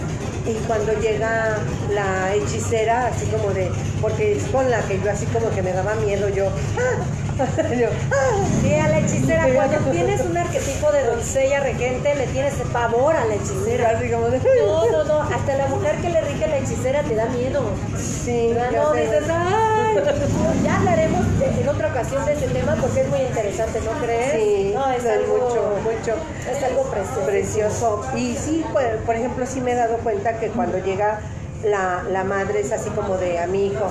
[0.47, 1.59] y cuando llega
[1.93, 3.71] la hechicera, así como de,
[4.01, 7.37] porque es con la que yo así como que me daba miedo, yo, ¡ah!
[7.79, 8.45] yo, ¡ah!
[8.63, 13.25] Sí, a la hechicera, cuando tienes un arquetipo de doncella regente, le tienes pavor a
[13.25, 13.91] la hechicera.
[13.97, 17.15] así como de, No, no, no, hasta la mujer que le rige la hechicera te
[17.15, 17.63] da miedo.
[17.97, 19.76] sí, no, dices, ay,
[20.65, 24.33] ya hablaremos de- en otra ocasión de este tema porque es muy interesante, ¿no crees?
[24.33, 26.15] Sí, no, es algo, mucho, mucho.
[26.51, 27.27] es algo precioso.
[27.27, 28.03] precioso.
[28.17, 31.21] Y sí, pues, por ejemplo, sí me he dado cuenta que cuando llega
[31.65, 33.87] la, la madre es así como de a mi hijo.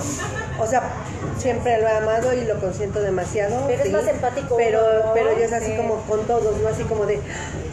[0.60, 0.82] O sea,
[1.38, 3.66] siempre lo he amado y lo consiento demasiado.
[3.66, 5.14] Pero es más empático Pero, uno, ¿no?
[5.14, 5.76] pero yo es así Sí.
[5.76, 6.68] como con todos, ¿no?
[6.68, 7.20] Así como de,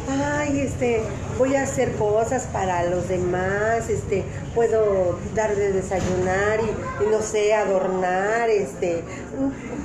[0.09, 1.01] ay, este,
[1.37, 4.23] voy a hacer cosas para los demás, este,
[4.53, 9.03] puedo dar de desayunar y, y no sé, adornar, este,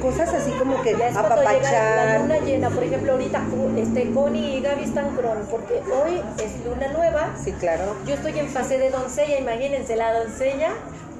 [0.03, 2.21] cosas así como que Ya es cuando llega la apapachar.
[2.21, 3.43] luna llena, por ejemplo, ahorita
[3.77, 7.95] este, Connie y Gaby están cron, porque hoy es luna nueva, Sí, claro.
[8.07, 10.71] yo estoy en fase de doncella, imagínense, la doncella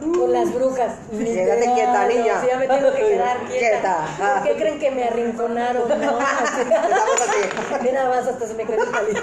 [0.01, 0.95] con las brujas.
[1.11, 2.47] Quédate quieta, niña.
[2.47, 3.59] ya me tengo que quedar quieta.
[3.59, 4.07] Quieta.
[4.19, 6.19] ¿Por qué creen que me arrinconaron, no?
[6.19, 7.49] Así.
[7.83, 9.23] Mira, más hasta se me palito.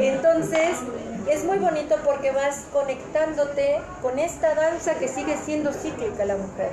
[0.00, 0.78] Entonces,
[1.30, 6.70] es muy bonito porque vas conectándote con esta danza que sigue siendo cíclica la mujer.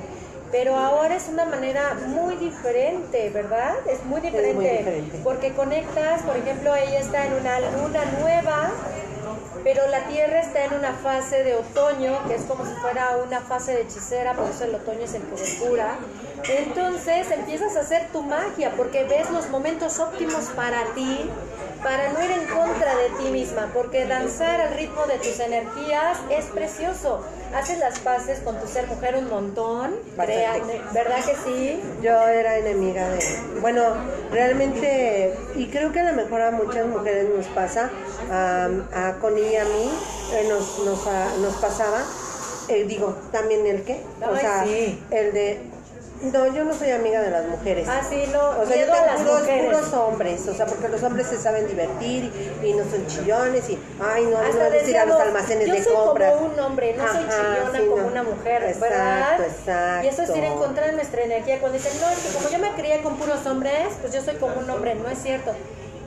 [0.52, 3.76] Pero ahora es una manera muy diferente, ¿verdad?
[3.88, 4.54] Es muy diferente.
[4.54, 5.22] muy diferente.
[5.24, 8.72] Porque conectas, por ejemplo, ella está en una luna nueva,
[9.64, 13.42] pero la Tierra está en una fase de otoño, que es como si fuera una
[13.42, 15.98] fase de hechicera, por eso el otoño es el que.
[16.50, 21.30] Entonces empiezas a hacer tu magia, porque ves los momentos óptimos para ti,
[21.84, 26.18] para no ir en contra de ti misma, porque danzar al ritmo de tus energías
[26.30, 27.26] es precioso.
[27.56, 31.82] Haces las paces con tu ser mujer un montón, créanme, ¿verdad que sí?
[32.02, 33.20] Yo era enemiga de...
[33.62, 33.82] Bueno,
[34.32, 37.90] realmente, y creo que a lo mejor a muchas mujeres nos pasa,
[38.32, 39.92] a, a Connie y a mí,
[40.34, 42.02] eh, nos, nos, a- nos pasaba,
[42.70, 45.04] eh, digo, también el qué, o sea, sí.
[45.12, 45.71] el de...
[46.22, 47.88] No, yo no soy amiga de las mujeres.
[47.90, 51.02] Ah, sí, no, O sea, yo a tengo puros, puros hombres, o sea, porque los
[51.02, 54.70] hombres se saben divertir y, y no son chillones y, ay, no, no Hasta me
[54.70, 56.34] gusta ir a los almacenes yo de soy compras.
[56.36, 58.08] como un hombre, no soy Ajá, chillona sí, como no.
[58.08, 59.40] una mujer, Exacto, ¿verdad?
[59.46, 60.06] exacto.
[60.06, 61.60] Y eso es ir en contra de nuestra energía.
[61.60, 64.36] Cuando dicen, no, es que como yo me crié con puros hombres, pues yo soy
[64.36, 65.54] como un hombre, no es cierto.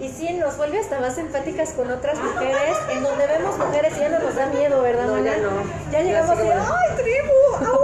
[0.00, 4.00] Y sí, nos vuelve hasta más empáticas con otras mujeres, en donde vemos mujeres y
[4.00, 5.50] ya no nos da miedo, ¿verdad, No, ya no.
[5.92, 7.66] Ya llegamos y, ¡ay, tribu!
[7.72, 7.80] ¡Au!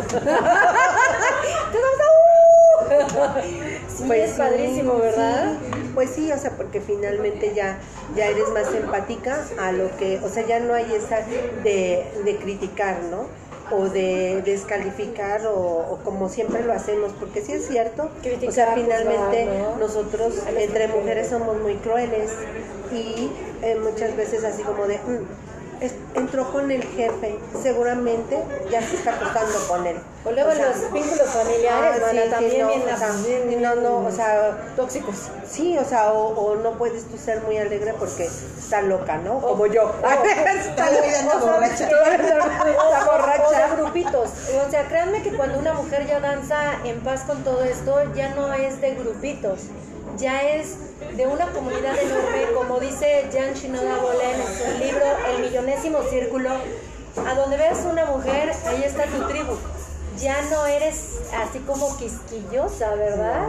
[3.20, 3.42] ¡Te vamos a
[3.96, 5.52] Sí, Pues es padrísimo, ¿verdad?
[5.60, 5.90] sí.
[5.94, 7.78] Pues sí, o sea, porque finalmente ya,
[8.16, 11.18] ya eres más empática a lo que, o sea, ya no hay esa
[11.64, 13.26] de, de criticar, ¿no?
[13.72, 18.10] o de descalificar o, o como siempre lo hacemos, porque sí es cierto,
[18.48, 19.48] o sea, finalmente
[19.78, 22.32] nosotros entre mujeres somos muy crueles
[22.90, 23.30] y
[23.62, 25.24] eh, muchas veces así como de, "Mm,
[26.14, 29.96] entró con el jefe, seguramente ya se está acostando con él.
[30.24, 33.62] O luego O sea, los vínculos familiares, ah, sí, también no, bien, o sea, bien-
[33.62, 35.14] no, no, o sea, tóxicos.
[35.48, 39.38] Sí, o sea, o, o no puedes tú ser muy alegre porque está loca, ¿no?
[39.38, 39.94] O- Como yo.
[40.04, 41.88] Está borracha.
[41.88, 43.74] o- borracha.
[43.76, 44.30] grupitos.
[44.66, 48.34] O sea, créanme que cuando una mujer ya danza en paz con todo esto, ya
[48.34, 49.60] no es de grupitos,
[50.18, 50.76] ya es
[51.16, 55.04] de una comunidad enorme, como dice Jan Shinoda Bolen en su libro
[55.34, 59.56] El millonésimo círculo, a donde veas una mujer, ahí está tu tribu.
[60.18, 63.48] Ya no eres así como quisquillosa, ¿verdad?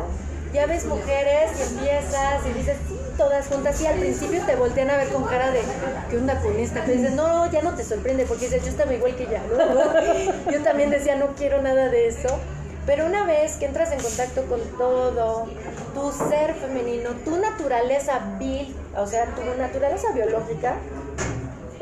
[0.53, 2.77] Ya ves mujeres y empiezas y dices,
[3.17, 5.61] todas juntas, y al principio te voltean a ver con cara de,
[6.09, 6.83] ¿qué onda con esta?
[6.85, 10.51] Pero dices, no, ya no te sorprende, porque dices, yo estaba igual que ella, ¿no?
[10.51, 12.39] Yo también decía, no quiero nada de eso.
[12.85, 15.47] Pero una vez que entras en contacto con todo,
[15.93, 20.75] tu ser femenino, tu naturaleza vil, o sea, tu naturaleza biológica,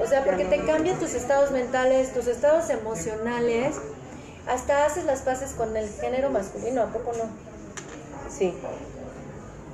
[0.02, 3.76] o sea, porque te cambian tus estados mentales, tus estados emocionales,
[4.48, 7.30] hasta haces las paces con el género masculino, ¿a poco no?
[8.30, 8.54] Sí.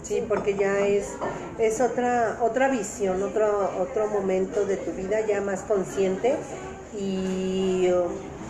[0.03, 1.13] Sí, porque ya es,
[1.57, 6.36] es otra, otra visión, otro, otro momento de tu vida ya más consciente
[6.95, 8.05] y uh,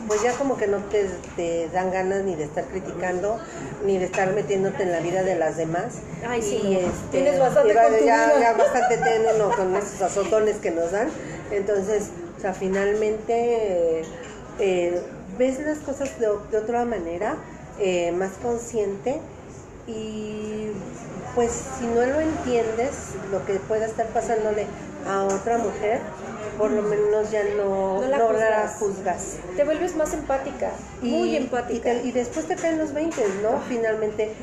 [0.08, 3.40] pues ya como que no te, te dan ganas ni de estar criticando,
[3.86, 5.96] ni de estar metiéndote en la vida de las demás.
[6.28, 6.92] Ay, sí, Y, no.
[7.12, 8.40] Tienes bastante y va- con tu ya, vida.
[8.40, 11.10] ya bastante tiene uno con esos azotones que nos dan.
[11.52, 14.04] Entonces, o sea, finalmente
[14.60, 15.02] eh,
[15.38, 17.36] ves las cosas de, de otra manera,
[17.80, 19.20] eh, más consciente
[19.88, 20.72] y
[21.36, 22.92] pues si no lo entiendes,
[23.32, 24.66] lo que pueda estar pasándole
[25.08, 26.00] a otra mujer,
[26.58, 29.38] por lo menos ya no, No la no la juzgas.
[29.56, 31.94] Te vuelves más empática, muy empática.
[31.94, 33.60] Y, te- y después te caen los 20, ¿no?
[33.68, 34.34] Finalmente,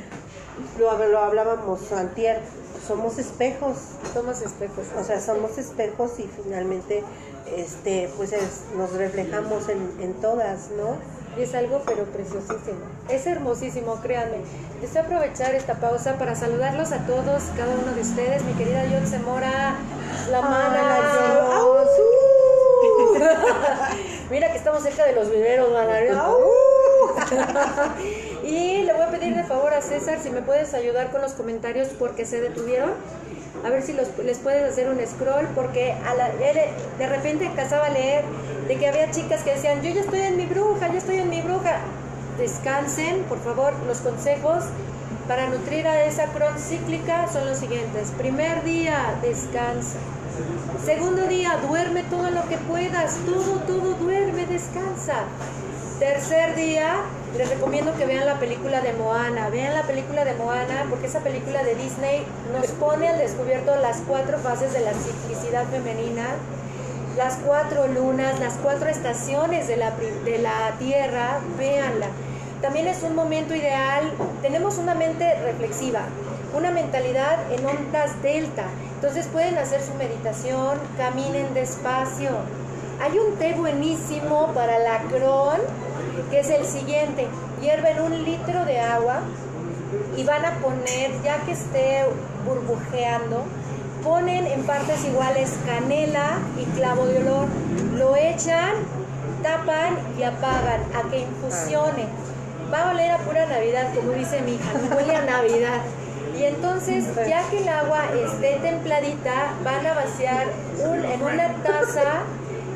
[0.78, 2.40] lo, lo hablábamos antier,
[2.86, 3.76] somos espejos,
[4.12, 4.86] Somos espejos.
[4.98, 7.02] o sea, somos espejos y finalmente,
[7.56, 10.96] este, pues es- nos reflejamos en, en todas, ¿no?
[11.38, 12.80] Y es algo pero preciosísimo.
[13.08, 14.36] Es hermosísimo, créanme.
[14.82, 18.44] Deseo aprovechar esta pausa para saludarlos a todos, cada uno de ustedes.
[18.44, 19.74] Mi querida Yotze Mora,
[20.30, 20.82] la mana.
[20.82, 21.66] la ¡Au!
[21.68, 21.71] Yotze.
[24.30, 26.00] Mira que estamos cerca de los viveros, mana.
[28.44, 31.32] y le voy a pedir de favor a César si me puedes ayudar con los
[31.32, 32.90] comentarios porque se detuvieron.
[33.64, 35.94] A ver si les puedes hacer un scroll porque
[36.98, 38.24] de repente alcanzaba a leer
[38.66, 41.30] de que había chicas que decían, yo ya estoy en mi bruja, ya estoy en
[41.30, 41.78] mi bruja.
[42.38, 44.64] Descansen, por favor, los consejos
[45.28, 48.10] para nutrir a esa cron cíclica son los siguientes.
[48.18, 49.98] Primer día, descansa.
[50.84, 55.24] Segundo día, duerme todo lo que puedas, todo, todo, duerme, descansa.
[55.98, 56.96] Tercer día,
[57.36, 59.48] les recomiendo que vean la película de Moana.
[59.50, 63.98] Vean la película de Moana porque esa película de Disney nos pone al descubierto las
[64.08, 66.26] cuatro fases de la ciclicidad femenina,
[67.16, 69.92] las cuatro lunas, las cuatro estaciones de la,
[70.24, 71.38] de la Tierra.
[71.56, 72.08] Véanla.
[72.60, 74.12] También es un momento ideal.
[74.40, 76.00] Tenemos una mente reflexiva,
[76.54, 78.64] una mentalidad en ondas delta.
[78.94, 82.30] Entonces pueden hacer su meditación, caminen despacio.
[83.00, 85.60] Hay un té buenísimo para la Crohn,
[86.30, 87.26] que es el siguiente.
[87.60, 89.20] Hierven un litro de agua
[90.16, 92.04] y van a poner, ya que esté
[92.46, 93.44] burbujeando,
[94.04, 97.48] ponen en partes iguales canela y clavo de olor.
[97.94, 98.74] Lo echan,
[99.42, 102.06] tapan y apagan a que infusione.
[102.72, 105.82] Va a oler a pura Navidad, como dice mi hija, huele a Navidad.
[106.42, 112.24] Y entonces, ya que el agua esté templadita, van a vaciar en una taza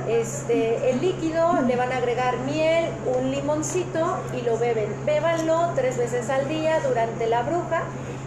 [0.09, 2.87] este, el líquido, le van a agregar miel,
[3.19, 4.95] un limoncito y lo beben.
[5.05, 7.83] Bébanlo tres veces al día durante la bruja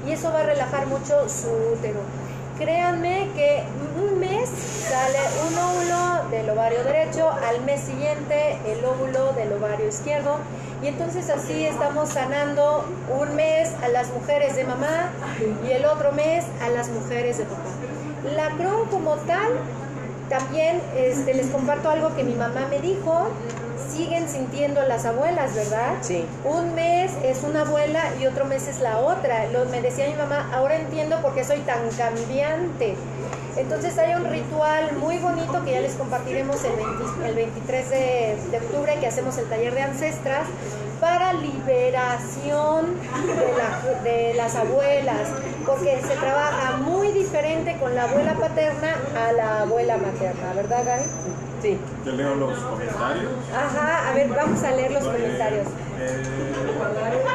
[0.06, 2.02] y eso va a relajar mucho su útero.
[2.60, 3.64] Créanme que
[3.98, 9.88] un mes sale un óvulo del ovario derecho, al mes siguiente el óvulo del ovario
[9.88, 10.36] izquierdo
[10.84, 12.84] y entonces así estamos sanando
[13.18, 15.10] un mes a las mujeres de mamá
[15.66, 17.64] y el otro mes a las mujeres de papá.
[18.36, 19.54] La Crohn como tal
[20.30, 23.30] también este, les comparto algo que mi mamá me dijo.
[23.92, 25.94] Siguen sintiendo las abuelas, ¿verdad?
[26.02, 26.26] Sí.
[26.46, 29.46] Un mes es una abuela y otro mes es la otra.
[29.48, 32.96] Lo, me decía mi mamá, ahora entiendo por qué soy tan cambiante.
[33.58, 38.38] Entonces hay un ritual muy bonito que ya les compartiremos el, 20 el 23 de,
[38.52, 40.48] de octubre que hacemos el taller de ancestras
[41.02, 45.30] para liberación de, la- de las abuelas,
[45.66, 48.96] porque se trabaja muy diferente con la abuela paterna
[49.28, 51.04] a la abuela materna, ¿verdad Gaby?
[51.62, 51.78] Sí.
[52.06, 53.32] Te leo los comentarios.
[53.54, 55.68] Ajá, a ver, vamos a leer los Eh, comentarios.
[56.00, 56.24] eh,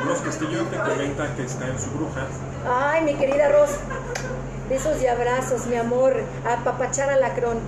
[0.07, 2.23] Ros Castillo te comenta que está en su bruja.
[2.67, 3.71] Ay, mi querida Ros,
[4.71, 6.15] besos y abrazos, mi amor,
[6.47, 7.59] a papachar a Lacrón.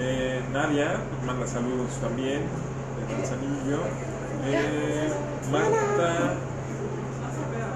[0.00, 0.94] Eh, Nadia
[1.26, 3.80] manda saludos también de Manzanillo.
[4.46, 5.10] Eh,
[5.50, 6.34] Marta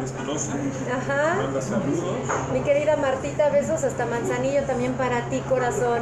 [0.05, 0.53] Espinosa
[0.91, 1.35] Ajá.
[1.43, 2.17] manda saludos.
[2.53, 6.01] Mi querida Martita, besos hasta Manzanillo también para ti, corazón.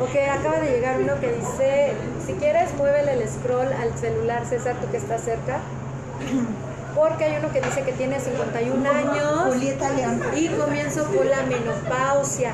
[0.00, 1.92] Ok, acaba de llegar uno que dice,
[2.26, 5.58] si quieres muévele el scroll al celular, César, tú que estás cerca.
[6.94, 10.22] Porque hay uno que dice que tiene 51 años Julieta León.
[10.36, 12.52] y comienzo con la menopausia.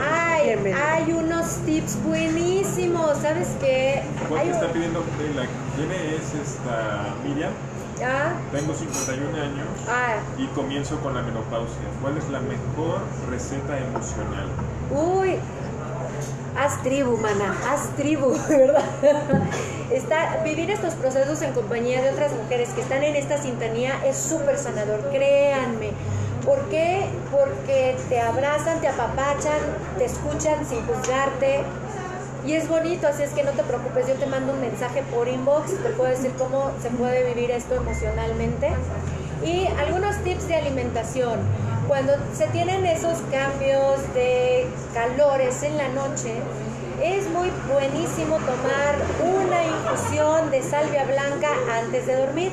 [0.00, 0.34] Ah.
[0.34, 4.02] Ay, hay unos tips buenísimos, ¿sabes qué?
[4.28, 5.00] ¿Cuál Hay te está pidiendo?
[5.00, 5.42] eh, La
[5.76, 7.52] ¿Quién es esta Miriam?
[8.04, 11.88] Ah, Tengo 51 años ah, y comienzo con la menopausia.
[12.02, 14.46] ¿Cuál es la mejor receta emocional?
[14.90, 15.36] Uy,
[16.58, 18.82] haz tribu, mana, haz tribu, ¿verdad?
[19.90, 24.16] Está, vivir estos procesos en compañía de otras mujeres que están en esta sintonía es
[24.16, 25.92] súper sanador, créanme.
[26.44, 27.06] ¿Por qué?
[27.32, 29.58] Porque te abrazan, te apapachan,
[29.98, 31.64] te escuchan sin juzgarte.
[32.46, 35.26] Y es bonito, así es que no te preocupes, yo te mando un mensaje por
[35.26, 38.70] inbox, te puedo decir cómo se puede vivir esto emocionalmente.
[39.44, 41.40] Y algunos tips de alimentación.
[41.88, 46.34] Cuando se tienen esos cambios de calores en la noche,
[47.02, 48.94] es muy buenísimo tomar
[49.24, 51.48] una infusión de salvia blanca
[51.82, 52.52] antes de dormir.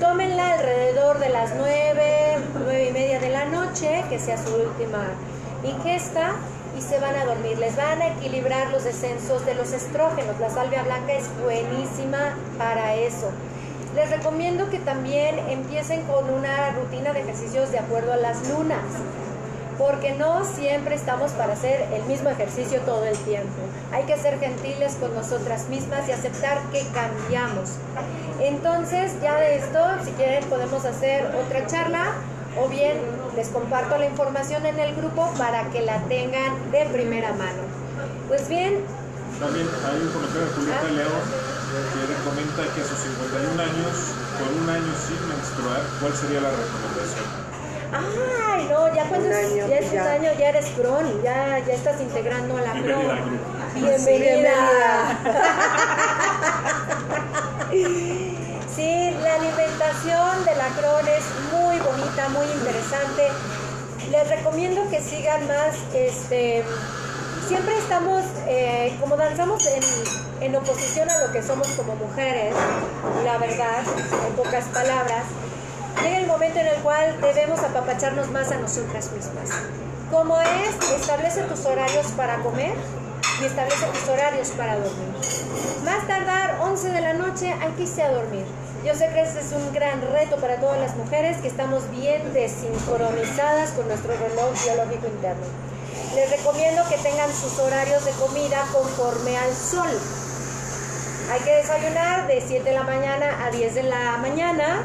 [0.00, 5.06] Tómenla alrededor de las 9, 9 y media de la noche, que sea su última
[5.62, 6.32] ingesta,
[6.76, 7.58] y se van a dormir.
[7.58, 10.38] Les van a equilibrar los descensos de los estrógenos.
[10.40, 13.30] La salvia blanca es buenísima para eso.
[13.94, 18.82] Les recomiendo que también empiecen con una rutina de ejercicios de acuerdo a las lunas,
[19.78, 23.54] porque no siempre estamos para hacer el mismo ejercicio todo el tiempo.
[23.92, 27.70] Hay que ser gentiles con nosotras mismas y aceptar que cambiamos.
[28.40, 32.14] Entonces, ya de esto, si quieren, podemos hacer otra charla
[32.60, 32.98] o bien
[33.36, 37.62] les comparto la información en el grupo para que la tengan de primera mano.
[38.28, 38.84] Pues bien,
[39.40, 40.92] También hay un comentario de Julieta Ah.
[40.92, 41.22] León
[41.74, 46.40] que le comenta que a sus 51 años, por un año sin menstruar, ¿cuál sería
[46.40, 47.26] la recomendación?
[47.94, 50.12] ay, no, ya cuando Un es- año, ya es un ya.
[50.12, 53.30] año, ya eres cron, ya, ya estás integrando a la Bienvenida cron.
[53.30, 53.44] grupo.
[53.74, 54.54] Bienvenida.
[58.74, 61.24] Sí, la alimentación de la Cron es
[61.74, 63.28] muy bonita, muy interesante.
[64.10, 66.62] Les recomiendo que sigan más, este,
[67.48, 69.82] siempre estamos, eh, como danzamos en,
[70.42, 72.54] en oposición a lo que somos como mujeres,
[73.24, 73.82] la verdad,
[74.26, 75.24] en pocas palabras,
[76.02, 79.50] llega el momento en el cual debemos apapacharnos más a nosotras mismas.
[80.10, 82.74] Como es, establece tus horarios para comer
[83.40, 85.08] y establece tus horarios para dormir.
[85.84, 88.44] Más tardar 11 de la noche hay que a dormir.
[88.84, 92.34] Yo sé que este es un gran reto para todas las mujeres que estamos bien
[92.34, 95.46] desincronizadas con nuestro reloj biológico interno.
[96.14, 99.88] Les recomiendo que tengan sus horarios de comida conforme al sol.
[101.32, 104.82] Hay que desayunar de 7 de la mañana a 10 de la mañana,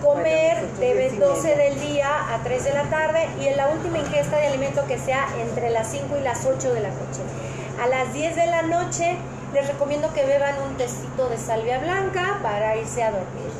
[0.00, 1.64] comer nosotros de diez y 12 media.
[1.64, 4.96] del día a 3 de la tarde y en la última ingesta de alimento que
[4.96, 7.22] sea entre las 5 y las 8 de la noche.
[7.82, 9.16] A las 10 de la noche
[9.54, 13.52] les recomiendo que beban un tecito de salvia blanca para irse a dormir.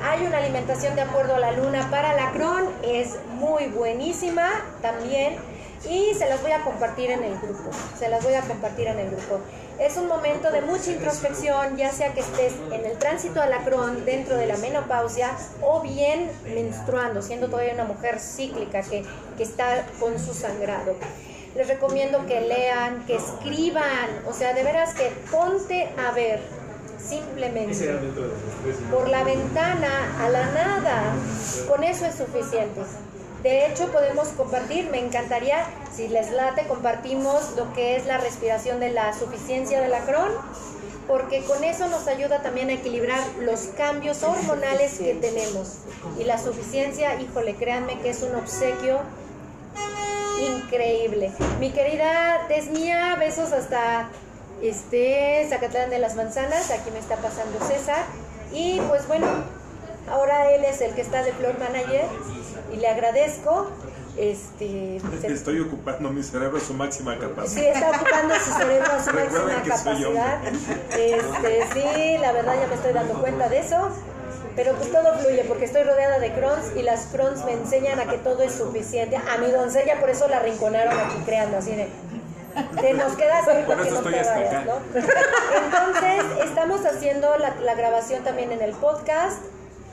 [0.00, 4.48] Hay una alimentación de acuerdo a la luna para la Crohn, es muy buenísima
[4.80, 5.36] también
[5.90, 7.70] y se las voy a compartir en el grupo.
[7.98, 9.40] Se las voy a compartir en el grupo.
[9.80, 13.58] Es un momento de mucha introspección, ya sea que estés en el tránsito a la
[13.64, 19.04] Crohn dentro de la menopausia o bien menstruando, siendo todavía una mujer cíclica que,
[19.36, 20.94] que está con su sangrado.
[21.54, 26.40] Les recomiendo que lean, que escriban, o sea, de veras que ponte a ver
[26.98, 27.98] simplemente
[28.90, 31.14] por la ventana a la nada,
[31.68, 32.80] con eso es suficiente.
[33.42, 38.80] De hecho, podemos compartir, me encantaría, si les late, compartimos lo que es la respiración
[38.80, 40.32] de la suficiencia de la Crohn,
[41.06, 45.78] porque con eso nos ayuda también a equilibrar los cambios hormonales que tenemos.
[46.18, 48.98] Y la suficiencia, híjole, créanme que es un obsequio
[50.40, 51.32] increíble.
[51.60, 54.08] Mi querida Desmía, besos hasta
[54.62, 58.04] este Zacatlán de las Manzanas, aquí me está pasando César.
[58.52, 59.26] Y pues bueno,
[60.10, 62.04] ahora él es el que está de Floor Manager
[62.72, 63.70] y le agradezco.
[64.16, 67.68] Este, se- Estoy ocupando mi cerebro a su máxima Sí, capacidad.
[67.72, 70.38] está ocupando su cerebro a su máxima capacidad.
[70.90, 73.90] Este, sí, la verdad ya me estoy dando cuenta de eso.
[74.58, 78.06] Pero pues todo fluye porque estoy rodeada de crons y las crons me enseñan a
[78.06, 79.16] que todo es suficiente.
[79.16, 81.88] A mi doncella por eso la rinconaron aquí creando así de...
[82.80, 84.66] Te nos quedas ahí Por porque no te vayas.
[84.66, 84.72] ¿no?
[84.96, 89.44] Entonces, estamos haciendo la, la grabación también en el podcast.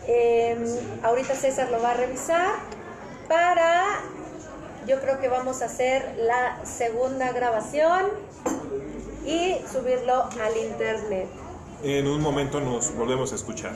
[0.07, 0.57] Eh,
[1.03, 2.47] ahorita César lo va a revisar
[3.29, 3.99] para...
[4.87, 8.05] Yo creo que vamos a hacer la segunda grabación
[9.27, 11.27] y subirlo al internet.
[11.83, 13.73] En un momento nos volvemos a escuchar.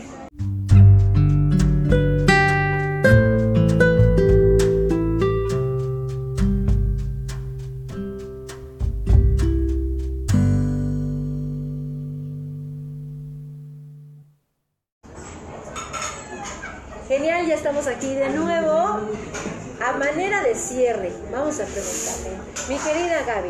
[20.69, 22.37] Cierre, vamos a preguntarle,
[22.69, 23.49] mi querida Gaby,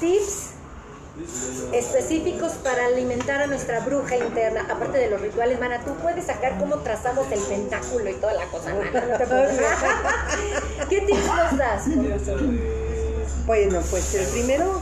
[0.00, 0.44] tips
[1.72, 6.58] específicos para alimentar a nuestra bruja interna, aparte de los rituales, mana, tú puedes sacar
[6.58, 9.66] cómo trazamos el pentáculo y toda la cosa, mana, no te preocupes.
[10.88, 11.82] ¿Qué tips nos das?
[13.46, 14.80] Bueno, pues el primero,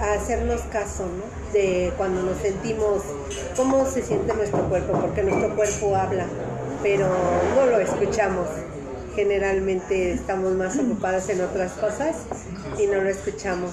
[0.00, 1.52] ha- hacernos caso, ¿no?
[1.52, 3.02] De cuando nos sentimos,
[3.56, 6.24] cómo se siente nuestro cuerpo, porque nuestro cuerpo habla,
[6.82, 7.06] pero
[7.54, 8.48] no lo escuchamos.
[9.14, 12.16] Generalmente estamos más ocupadas en otras cosas
[12.78, 13.72] y no lo escuchamos.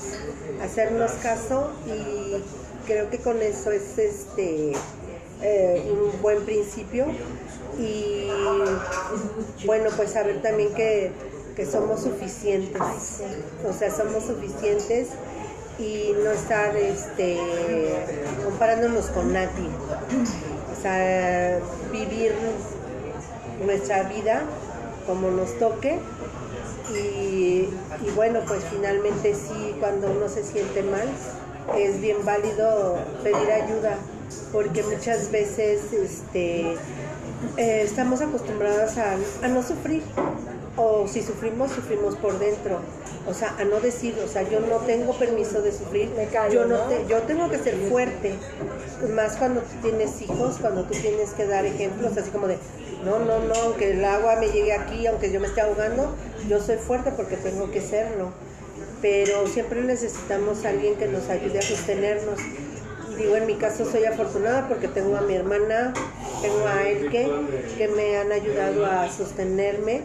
[0.62, 2.44] Hacernos caso y
[2.86, 4.74] creo que con eso es este
[5.42, 7.06] eh, un buen principio.
[7.80, 8.28] Y
[9.66, 11.12] bueno pues saber también que,
[11.56, 13.22] que somos suficientes.
[13.66, 15.08] O sea somos suficientes
[15.80, 17.38] y no estar este
[18.44, 19.70] comparándonos con nadie.
[20.78, 21.60] O sea
[21.94, 22.34] vivir
[23.66, 24.44] nuestra vida
[25.10, 25.98] como nos toque.
[26.94, 27.68] Y,
[28.16, 31.08] bueno, pues finalmente sí, cuando uno se siente mal,
[31.78, 33.98] es bien válido pedir ayuda,
[34.52, 36.74] porque muchas veces este,
[37.58, 40.04] eh, estamos acostumbradas a, a no sufrir,
[40.80, 42.80] o si sufrimos, sufrimos por dentro.
[43.28, 46.54] O sea, a no decir, o sea, yo no tengo permiso de sufrir, Me callo,
[46.62, 46.84] yo, no ¿no?
[46.86, 48.34] te- yo tengo que ser fuerte,
[49.14, 52.58] más cuando tú tienes hijos, cuando tú tienes que dar ejemplos, así como de,
[53.04, 56.16] no, no, no, aunque el agua me llegue aquí, aunque yo me esté ahogando,
[56.48, 58.32] yo soy fuerte porque tengo que serlo.
[59.02, 62.40] Pero siempre necesitamos a alguien que nos ayude a sostenernos.
[63.18, 65.94] Digo, en mi caso soy afortunada porque tengo a mi hermana,
[66.42, 67.30] tengo a Elke,
[67.78, 70.02] que me han ayudado a sostenerme,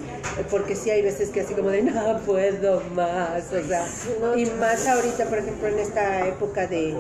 [0.51, 3.87] porque sí hay veces que así como de, no puedo más, o sea,
[4.37, 6.95] y más ahorita, por ejemplo, en esta época de,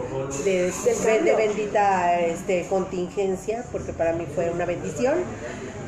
[0.45, 5.15] de, bendita este, contingencia, porque para mí fue una bendición,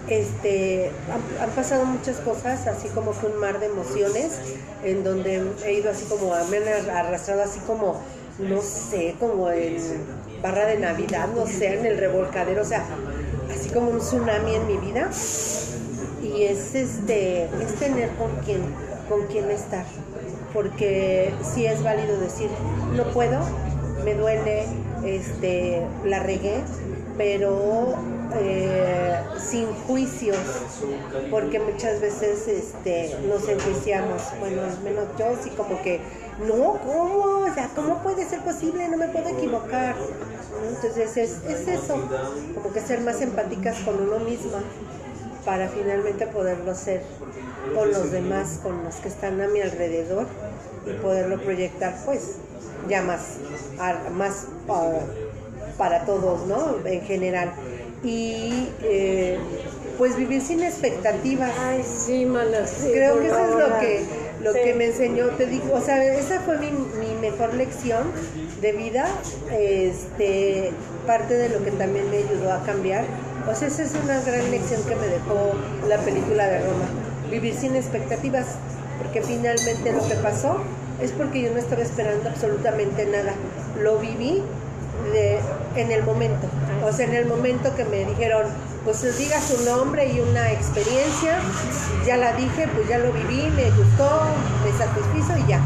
[0.09, 4.39] este, han, han pasado muchas cosas, así como que un mar de emociones,
[4.85, 8.01] en donde he ido así como, me han arrastrado así como,
[8.39, 9.77] no sé, como en
[10.43, 12.85] barra de Navidad, no sé, en el revolcadero, o sea,
[13.51, 15.11] así como un tsunami en mi vida.
[16.23, 18.63] Y es este, es tener con quién,
[19.09, 19.85] con quién estar.
[20.53, 22.49] Porque sí es válido decir,
[22.97, 23.41] no puedo,
[24.05, 24.65] me duele,
[25.05, 26.63] este, la regué,
[27.17, 27.95] pero
[28.41, 30.39] eh, sin juicios,
[31.31, 34.23] porque muchas veces este, nos enjuiciamos.
[34.41, 36.01] Bueno, al menos yo sí como que,
[36.39, 37.47] no, ¿cómo?
[37.47, 38.89] O sea, ¿cómo puede ser posible?
[38.89, 39.97] No me puedo equivocar.
[39.97, 40.69] ¿no?
[40.69, 41.95] Entonces es, es eso,
[42.55, 44.63] como que ser más empáticas con uno misma
[45.45, 47.03] para finalmente poderlo ser
[47.75, 50.27] con los demás, con los que están a mi alrededor
[50.87, 52.37] y poderlo proyectar pues
[52.89, 53.37] ya más,
[54.13, 55.01] más ah,
[55.79, 56.87] para todos, ¿no?
[56.87, 57.53] En general.
[58.03, 59.39] Y eh,
[59.99, 61.53] pues vivir sin expectativas.
[61.59, 64.05] Ay, sí, mana, sí, Creo que eso es lo que,
[64.47, 64.61] lo Sí.
[64.65, 68.05] que me enseñó, te digo, o sea, esa fue mi, mi mejor lección
[68.61, 69.07] de vida,
[69.51, 70.71] este,
[71.05, 73.05] parte de lo que también me ayudó a cambiar.
[73.51, 75.53] O sea, esa es una gran lección que me dejó
[75.89, 76.87] la película de Roma,
[77.31, 78.47] vivir sin expectativas,
[79.03, 80.59] porque finalmente lo que pasó
[81.03, 83.35] es porque yo no estaba esperando absolutamente nada,
[83.83, 84.43] lo viví
[85.13, 85.39] de,
[85.77, 86.47] en el momento,
[86.85, 88.45] o sea, en el momento que me dijeron,
[88.87, 91.41] pues diga su nombre y una experiencia,
[92.07, 94.09] ya la dije, pues ya lo viví, me gustó,
[94.65, 95.61] me satisfizo y ya.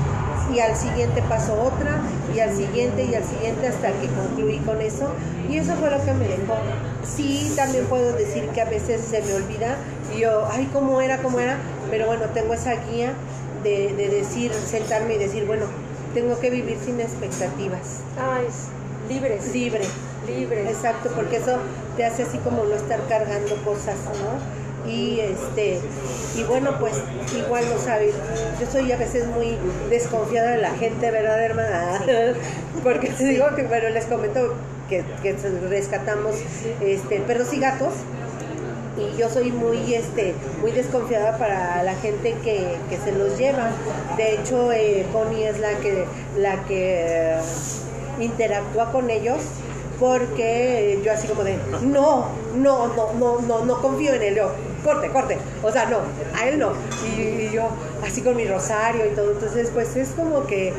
[0.51, 2.01] Y al siguiente paso otra,
[2.35, 5.11] y al siguiente, y al siguiente, hasta que concluí con eso.
[5.51, 6.57] Y eso fue lo que me dejó.
[7.05, 9.77] Sí, también puedo decir que a veces se me olvida,
[10.17, 11.59] y yo, ay, ¿cómo era, cómo era?
[11.91, 13.13] Pero bueno, tengo esa guía
[13.63, 15.67] de, de decir, sentarme y decir, bueno,
[16.15, 18.01] tengo que vivir sin expectativas.
[18.19, 18.47] Ay,
[19.11, 19.53] libres.
[19.53, 19.85] Libre.
[20.27, 20.69] Libres.
[20.71, 21.59] Exacto, porque eso
[21.97, 24.61] te hace así como no estar cargando cosas, ¿no?
[24.91, 25.79] Y este,
[26.37, 26.95] y bueno, pues
[27.37, 28.13] igual no sabe,
[28.59, 29.57] yo soy a veces muy
[29.91, 32.01] desconfiada de la gente, ¿verdad, hermana?
[32.83, 34.55] Porque te digo que, bueno, les comento
[34.89, 35.35] que, que
[35.69, 36.37] rescatamos
[36.81, 37.93] este, perros y gatos.
[38.99, 43.71] Y yo soy muy este muy desconfiada para la gente que, que se los lleva.
[44.17, 46.05] De hecho eh, Connie es la que
[46.37, 47.37] la que
[48.19, 49.39] interactúa con ellos
[50.01, 54.51] porque yo así como de no no no no no no confío en él yo
[54.83, 55.99] corte corte o sea no
[56.37, 56.73] a él no
[57.05, 57.69] y, y yo
[58.05, 60.73] así con mi rosario y todo entonces pues es como que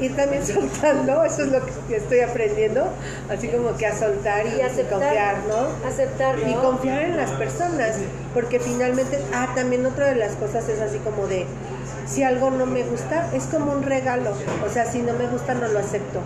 [0.00, 2.86] ir también soltando, eso es lo que estoy aprendiendo,
[3.30, 5.00] así como que a soltar y, Y aceptar.
[5.00, 5.88] confiar, ¿no?
[5.88, 6.50] Aceptar, ¿no?
[6.50, 7.96] Y confiar en las personas,
[8.34, 11.46] porque finalmente, ah, también otra de las cosas es así como de,
[12.06, 14.30] si algo no me gusta, es como un regalo,
[14.64, 16.20] o sea, si no me gusta no lo acepto,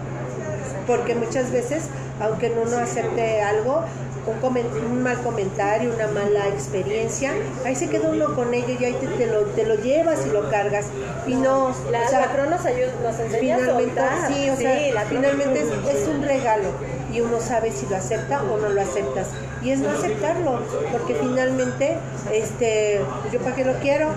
[0.86, 1.84] porque muchas veces,
[2.20, 3.84] aunque uno acepte algo,
[4.26, 7.32] un, mal comentario, una mala experiencia,
[7.64, 10.30] ahí se queda uno con ello y ahí te, te lo, te lo llevas y
[10.30, 10.86] lo cargas,
[11.26, 14.28] y no, La, o sea, la nos, ayuda, nos enseña a finalmente, soltar.
[14.28, 16.68] sí, o sea, finalmente es, es un regalo
[17.12, 19.28] y uno sabe si lo acepta o no lo aceptas.
[19.62, 20.60] Y es no aceptarlo,
[20.92, 21.96] porque finalmente,
[22.32, 23.00] este,
[23.32, 24.10] yo para qué lo quiero,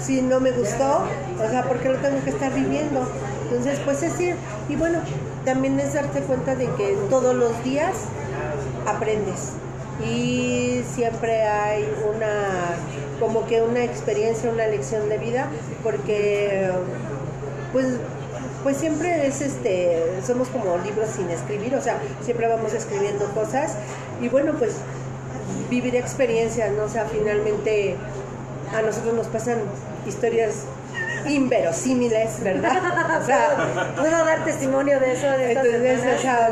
[0.00, 1.04] si no me gustó,
[1.40, 3.06] o sea, ¿por qué lo tengo que estar viviendo?
[3.44, 4.34] Entonces, pues es ir,
[4.68, 4.98] y bueno,
[5.44, 7.94] también es darte cuenta de que todos los días
[8.86, 9.52] aprendes
[10.04, 12.76] y siempre hay una
[13.20, 15.48] como que una experiencia, una lección de vida,
[15.82, 16.70] porque
[17.72, 17.86] pues
[18.62, 23.76] pues siempre es este somos como libros sin escribir, o sea, siempre vamos escribiendo cosas
[24.20, 24.76] y bueno, pues
[25.68, 26.84] vivir experiencias, ¿no?
[26.84, 27.96] O sea, finalmente
[28.76, 29.58] a nosotros nos pasan
[30.06, 30.64] historias
[31.28, 33.20] inverosímiles, ¿verdad?
[33.22, 35.26] O sea, ¿Puedo dar testimonio de eso?
[35.26, 36.50] De entonces, o sea,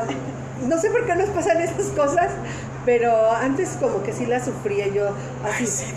[0.66, 2.29] no sé por qué nos pasan esas cosas,
[2.85, 5.11] pero antes como que sí las sufría yo
[5.45, 5.66] así.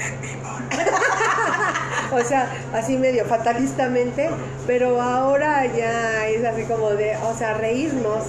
[2.12, 4.30] o sea, así medio fatalistamente,
[4.68, 8.24] pero ahora ya es así como de, o sea, reírnos,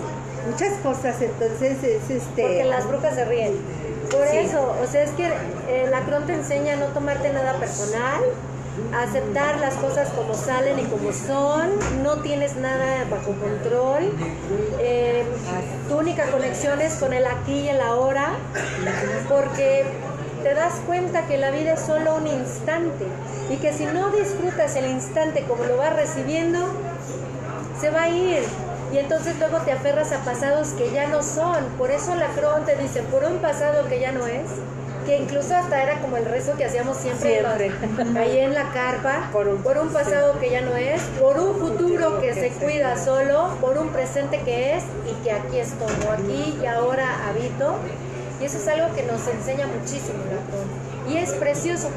[0.51, 2.43] muchas cosas, entonces es este...
[2.43, 3.55] Porque las brujas se ríen.
[4.11, 4.37] Por Sí.
[4.39, 8.21] eso, o sea, es que eh, la Cron te enseña a no tomarte nada personal,
[8.95, 11.71] aceptar las cosas como salen y como son,
[12.03, 14.11] no tienes nada bajo control,
[14.81, 15.25] eh,
[15.89, 18.35] tu única conexión es con el aquí y el ahora,
[19.29, 19.85] porque
[20.43, 23.07] te das cuenta que la vida es solo un instante
[23.51, 26.59] y que si no disfrutas el instante como lo vas recibiendo,
[27.81, 28.43] se va a ir.
[28.93, 31.65] Y entonces luego te aferras a pasados que ya no son.
[31.79, 34.51] Por eso la Cron te dice, por un pasado que ya no es,
[35.05, 37.71] que incluso hasta era como el rezo que hacíamos siempre, Siempre.
[38.05, 41.39] los- ahí en la carpa, Por por un- un, pasado que ya no es, por
[41.39, 45.93] un futuro que se cuida solo, por un presente que es y que aquí estoy,
[46.13, 47.75] aquí y ahora habito.
[48.41, 51.13] Y eso es algo que nos enseña muchísimo la Cron.
[51.15, 51.89] Y es precioso.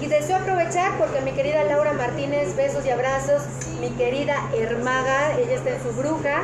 [0.00, 3.42] Y deseo aprovechar porque mi querida Laura Martínez, besos y abrazos,
[3.80, 6.42] mi querida Hermaga, ella está en su bruja.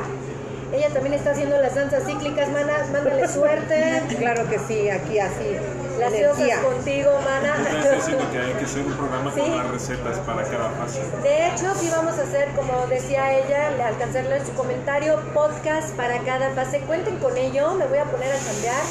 [0.72, 4.02] Ella también está haciendo las danzas cíclicas, mándale suerte.
[4.18, 5.56] Claro que sí, aquí así.
[5.98, 6.62] Las energía.
[6.62, 7.56] contigo, mana.
[7.58, 9.40] Me estás diciendo que hay que hacer un programa Sí.
[9.40, 11.00] con las recetas para cada fase.
[11.22, 16.18] De hecho, sí vamos a hacer, como decía ella, le alcanzarle su comentario, podcast para
[16.20, 16.80] cada fase.
[16.80, 18.82] Cuenten con ello, me voy a poner a cambiar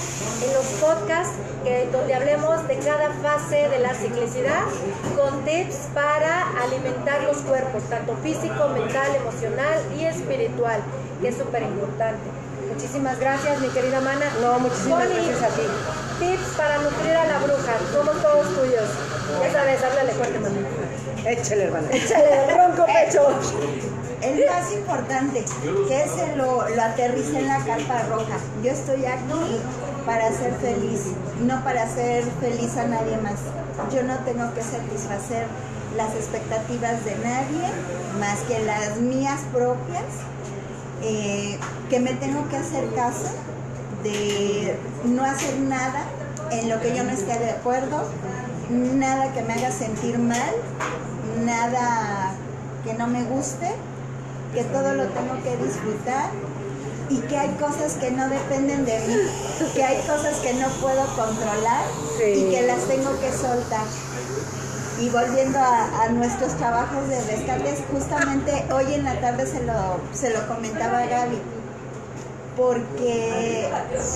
[0.46, 1.34] en los podcasts
[1.64, 4.64] que, donde hablemos de cada fase de la ciclicidad
[5.16, 10.82] con tips para alimentar los cuerpos, tanto físico, mental, emocional y espiritual,
[11.22, 12.47] que es súper importante.
[12.78, 14.28] Muchísimas gracias, mi querida Mana.
[14.40, 15.64] No, muchísimas gracias a ti.
[16.20, 18.88] Tips para nutrir a la bruja, somos todos tuyos.
[19.42, 20.58] Ya sabes, háblale fuerte, Mana.
[21.26, 21.88] Échale, hermana.
[21.92, 23.30] Échale el ronco pecho.
[24.22, 25.44] El más importante,
[25.88, 28.38] que se lo, lo aterrice en la carpa roja.
[28.64, 29.60] Yo estoy aquí
[30.06, 33.40] para ser feliz, no para hacer feliz a nadie más.
[33.92, 35.48] Yo no tengo que satisfacer
[35.96, 37.74] las expectativas de nadie
[38.20, 40.04] más que las mías propias,
[41.04, 41.58] eh,
[41.90, 43.32] que me tengo que hacer caso
[44.04, 44.76] de
[45.06, 46.04] no hacer nada
[46.52, 48.04] en lo que yo no esté de acuerdo,
[48.70, 50.54] nada que me haga sentir mal,
[51.44, 52.34] nada
[52.84, 53.74] que no me guste,
[54.54, 56.30] que todo lo tengo que disfrutar
[57.10, 59.16] y que hay cosas que no dependen de mí,
[59.74, 61.86] que hay cosas que no puedo controlar
[62.20, 63.86] y que las tengo que soltar.
[65.00, 70.00] Y volviendo a, a nuestros trabajos de rescates, justamente hoy en la tarde se lo,
[70.12, 71.38] se lo comentaba a Gaby,
[72.56, 73.70] porque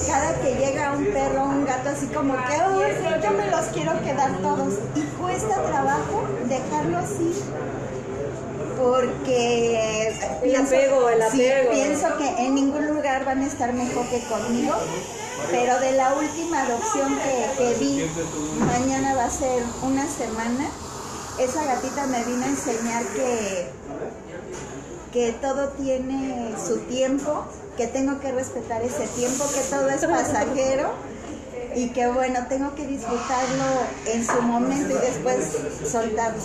[0.08, 3.66] cada que llega un perro un gato así como que, "Ay, sí, yo me los
[3.68, 7.36] quiero quedar todos, y cuesta trabajo dejarlos ir
[8.80, 10.08] porque
[10.42, 11.72] El apego, el sí, apego.
[11.72, 14.74] pienso que en ningún lugar van a estar mejor que conmigo,
[15.50, 18.10] pero de la última adopción que, que vi,
[18.60, 20.70] mañana va a ser una semana,
[21.40, 23.70] esa gatita me vino a enseñar que,
[25.12, 27.46] que todo tiene su tiempo,
[27.78, 30.92] que tengo que respetar ese tiempo, que todo es pasajero
[31.76, 33.64] y que bueno, tengo que disfrutarlo
[34.06, 35.58] en su momento y después
[35.90, 36.40] soltarlo,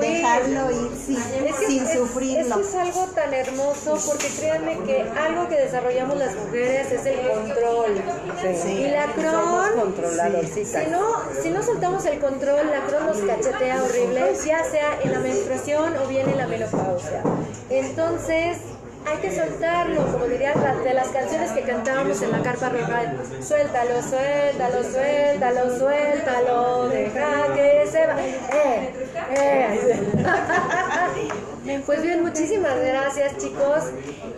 [0.00, 2.60] dejarlo ir sin, Es que sin es- sufrirlo.
[2.60, 7.06] Es, que es algo tan hermoso porque créanme que algo que desarrollamos las mujeres es
[7.06, 8.02] el control.
[8.62, 8.70] Sí.
[8.72, 9.94] Y la cron,
[10.54, 11.02] si no,
[11.42, 15.94] si no soltamos el control, la cron nos cachetea horrible, ya sea en la menstruación
[15.98, 17.22] o bien en la menopausia.
[17.70, 18.58] Entonces,
[19.06, 23.14] hay que soltarlo, como dirían las, de las canciones que cantábamos en la carpa roja.
[23.40, 28.20] Suéltalo, suéltalo, suéltalo, suéltalo, deja que se va.
[28.20, 28.92] Eh,
[29.36, 30.12] eh.
[31.86, 33.84] Pues bien, muchísimas gracias chicos.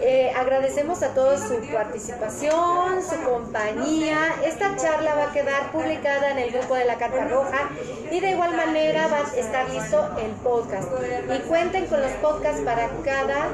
[0.02, 4.34] Eh, agradecemos a todos su participación, su compañía.
[4.44, 7.70] Esta charla va a quedar publicada en el grupo de la Carta Roja
[8.10, 10.88] y de igual manera va a estar listo el podcast.
[11.34, 13.48] Y cuenten con los podcasts para cada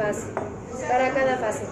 [0.00, 0.26] fase.
[0.88, 1.62] Para cada fase.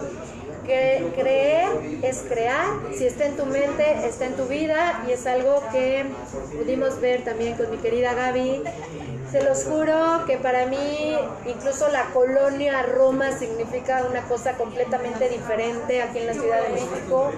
[0.66, 1.68] Que creer
[2.02, 6.04] es crear, si está en tu mente, está en tu vida y es algo que
[6.58, 8.64] pudimos ver también con mi querida Gaby.
[9.32, 11.16] Se los juro que para mí
[11.46, 17.32] incluso la colonia Roma significa una cosa completamente diferente aquí en la Ciudad de México.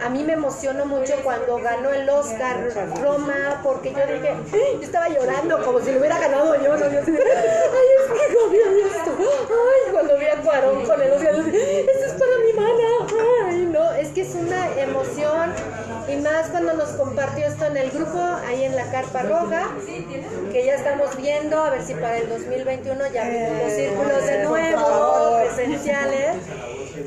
[0.00, 2.68] A mí me emocionó mucho cuando ganó el Oscar
[3.02, 4.36] Roma porque yo dije,
[4.76, 6.84] yo estaba llorando como si lo hubiera ganado yo, ¿no?
[6.84, 12.06] Ay, es que Gaby esto, ay, cuando vi a Cuarón con el Oscar, dije, esto
[12.06, 13.06] es para mi mana,
[13.66, 15.52] no, es que es una emoción
[16.08, 19.68] y más cuando nos compartió esto en el grupo, ahí en la Carpa Roja,
[20.52, 24.44] que ya estamos viendo, a ver si para el 2021 ya abrimos los círculos de
[24.44, 26.36] nuevo, presenciales.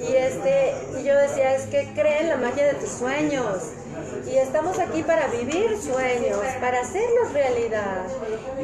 [0.07, 3.71] Y este, y yo decía, es que cree en la magia de tus sueños.
[4.25, 8.05] Y estamos aquí para vivir sueños, para hacerlos realidad.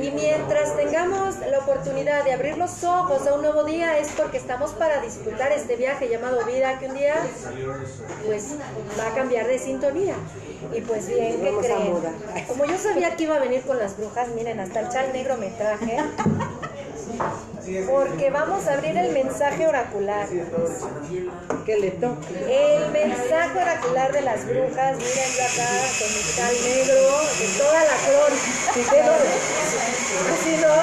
[0.02, 4.38] Y mientras tengamos la oportunidad de abrir los ojos a un nuevo día, es porque
[4.38, 7.16] estamos para disfrutar este viaje llamado vida, que un día
[8.26, 8.56] pues
[9.00, 10.16] va a cambiar de sintonía.
[10.74, 12.48] Y pues bien, ¿qué creen?
[12.48, 15.38] Como yo sabía que iba a venir con las brujas, miren, hasta el chal negro
[15.38, 15.98] me traje.
[17.90, 20.26] Porque vamos a abrir el mensaje oracular.
[21.66, 22.76] Que le toque.
[22.78, 27.02] El mensaje oracular de las brujas, miren yo acá con mi chal negro,
[27.40, 28.28] de toda la todo-
[30.34, 30.76] Así no.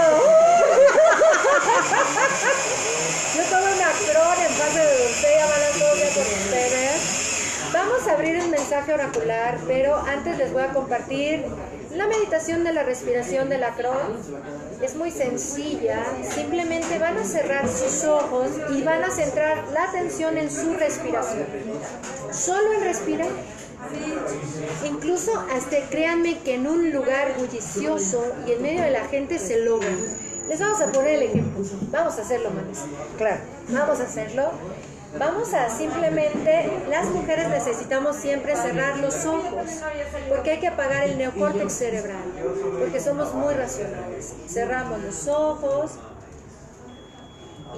[3.35, 7.01] Yo toda una cron en fase de doncella, van a todo bien con ustedes.
[7.73, 11.45] Vamos a abrir el mensaje oracular, pero antes les voy a compartir
[11.97, 13.95] la meditación de la respiración de la cron.
[14.83, 20.37] Es muy sencilla, simplemente van a cerrar sus ojos y van a centrar la atención
[20.39, 21.47] en su respiración.
[22.33, 23.29] Solo en respirar.
[24.85, 29.61] Incluso hasta créanme que en un lugar bullicioso y en medio de la gente se
[29.61, 29.91] logra.
[30.49, 31.65] Les vamos a poner el ejemplo.
[31.91, 32.81] Vamos a hacerlo, manes.
[33.17, 33.41] Claro.
[33.69, 34.51] Vamos a hacerlo.
[35.19, 39.71] Vamos a simplemente, las mujeres necesitamos siempre cerrar los ojos,
[40.29, 42.23] porque hay que apagar el neocórtex cerebral,
[42.81, 44.35] porque somos muy racionales.
[44.49, 45.93] Cerramos los ojos,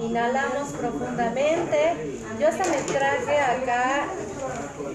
[0.01, 2.17] inhalamos profundamente.
[2.39, 4.07] Yo hasta me traje acá,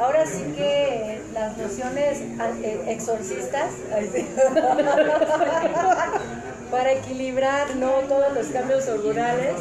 [0.00, 2.22] ahora sí que las nociones
[2.62, 3.70] eh, exorcistas,
[6.72, 7.90] para equilibrar ¿no?
[8.08, 9.54] todos los cambios hormonales.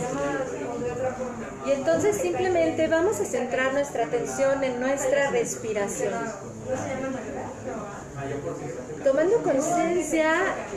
[1.66, 6.14] Y entonces simplemente vamos a centrar nuestra atención en nuestra respiración.
[9.04, 10.34] Tomando conciencia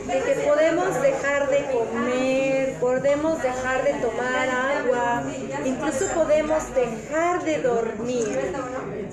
[0.07, 5.23] de que podemos dejar de comer, podemos dejar de tomar agua,
[5.63, 8.39] incluso podemos dejar de dormir,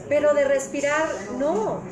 [0.08, 1.08] pero de respirar
[1.38, 1.82] no,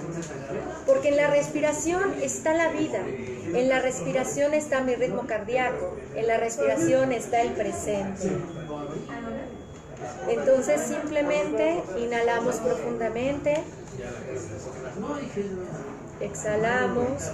[0.87, 6.27] porque en la respiración está la vida, en la respiración está mi ritmo cardíaco, en
[6.27, 8.31] la respiración está el presente.
[10.29, 13.63] Entonces simplemente inhalamos profundamente,
[16.21, 17.31] exhalamos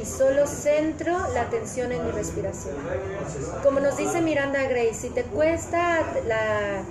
[0.00, 2.74] y solo centro la atención en mi respiración.
[3.62, 6.82] Como nos dice Miranda Gray, si te cuesta la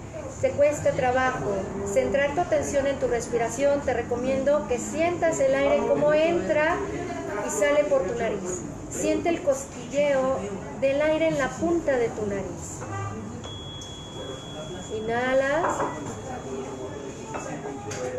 [0.41, 1.55] te cuesta trabajo
[1.85, 6.75] centrar tu atención en tu respiración, te recomiendo que sientas el aire como entra
[7.47, 8.61] y sale por tu nariz.
[8.89, 10.39] Siente el cosquilleo
[10.81, 13.02] del aire en la punta de tu nariz.
[15.03, 15.79] Inhalas,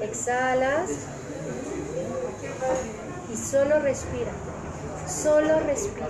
[0.02, 0.90] exhalas
[3.32, 4.30] y solo respira,
[5.08, 6.08] solo respira.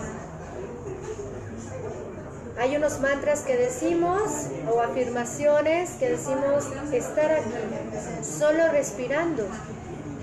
[2.59, 7.51] Hay unos mantras que decimos o afirmaciones que decimos estar aquí,
[8.23, 9.47] solo respirando,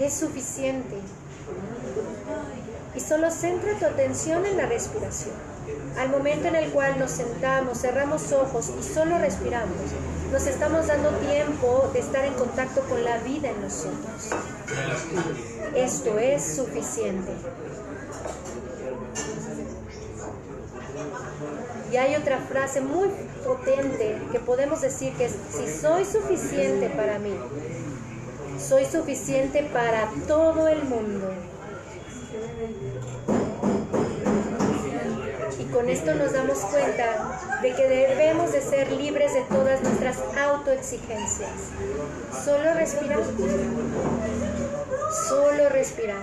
[0.02, 0.98] es suficiente.
[2.94, 5.36] Y solo centra tu atención en la respiración.
[5.98, 9.78] Al momento en el cual nos sentamos, cerramos ojos y solo respiramos,
[10.32, 14.30] nos estamos dando tiempo de estar en contacto con la vida en nosotros.
[15.76, 17.34] Esto es suficiente.
[21.91, 23.10] Y hay otra frase muy
[23.45, 27.34] potente que podemos decir que es, si soy suficiente para mí,
[28.58, 31.28] soy suficiente para todo el mundo.
[35.82, 41.49] Con esto nos damos cuenta de que debemos de ser libres de todas nuestras autoexigencias.
[42.45, 43.18] Solo respirar.
[45.28, 46.20] Solo respirar.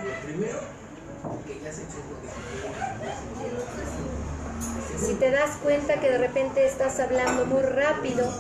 [5.05, 8.33] Si te das cuenta que de repente estás hablando muy rápido,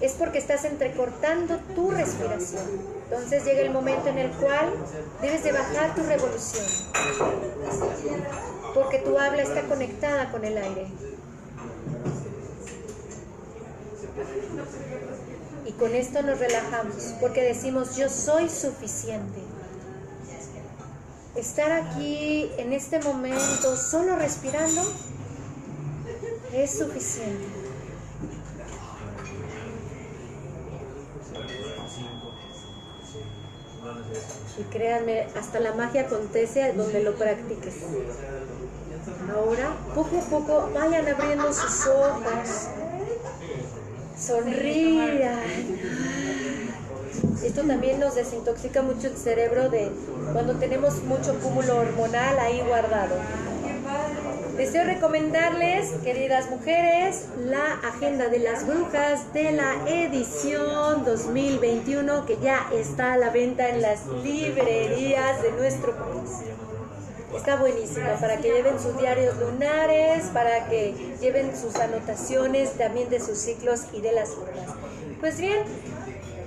[0.00, 2.64] es porque estás entrecortando tu respiración.
[3.04, 4.72] Entonces llega el momento en el cual
[5.20, 6.64] debes de bajar tu revolución,
[8.74, 10.86] porque tu habla está conectada con el aire.
[15.66, 19.40] Y con esto nos relajamos, porque decimos, yo soy suficiente.
[21.36, 24.82] Estar aquí en este momento solo respirando
[26.52, 27.46] es suficiente.
[34.58, 37.76] Y créanme, hasta la magia acontece donde lo practiques.
[39.34, 42.68] Ahora, poco a poco, vayan abriendo sus ojos.
[44.18, 45.40] Sonrían.
[47.42, 49.90] Esto también nos desintoxica mucho el cerebro de
[50.32, 53.16] cuando tenemos mucho cúmulo hormonal ahí guardado.
[54.56, 62.68] Deseo recomendarles, queridas mujeres, la agenda de las brujas de la edición 2021 que ya
[62.74, 66.42] está a la venta en las librerías de nuestro país.
[67.34, 73.20] Está buenísima para que lleven sus diarios lunares, para que lleven sus anotaciones también de
[73.20, 74.74] sus ciclos y de las brujas.
[75.20, 75.62] Pues bien,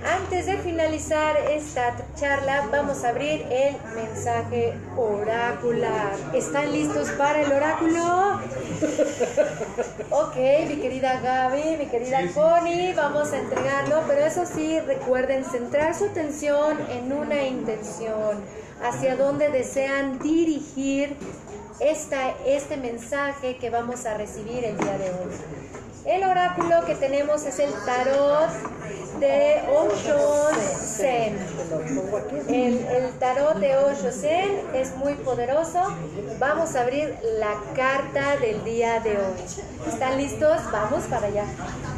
[0.04, 6.12] antes de finalizar esta charla, vamos a abrir el mensaje oracular.
[6.34, 8.40] ¿Están listos para el oráculo?
[10.10, 10.36] Ok,
[10.68, 16.04] mi querida Gaby, mi querida Connie, vamos a entregarlo, pero eso sí, recuerden centrar su
[16.04, 18.38] atención en una intención,
[18.82, 21.16] hacia dónde desean dirigir
[21.80, 25.32] esta, este mensaje que vamos a recibir el día de hoy.
[26.04, 28.50] El oráculo que tenemos es el tarot
[29.20, 31.38] de Osho Zen.
[32.48, 35.80] El, el, tarot de Osho Zen es muy poderoso.
[36.38, 39.88] Vamos a abrir la carta del día de hoy.
[39.88, 40.60] ¿Están listos?
[40.70, 41.46] Vamos para allá.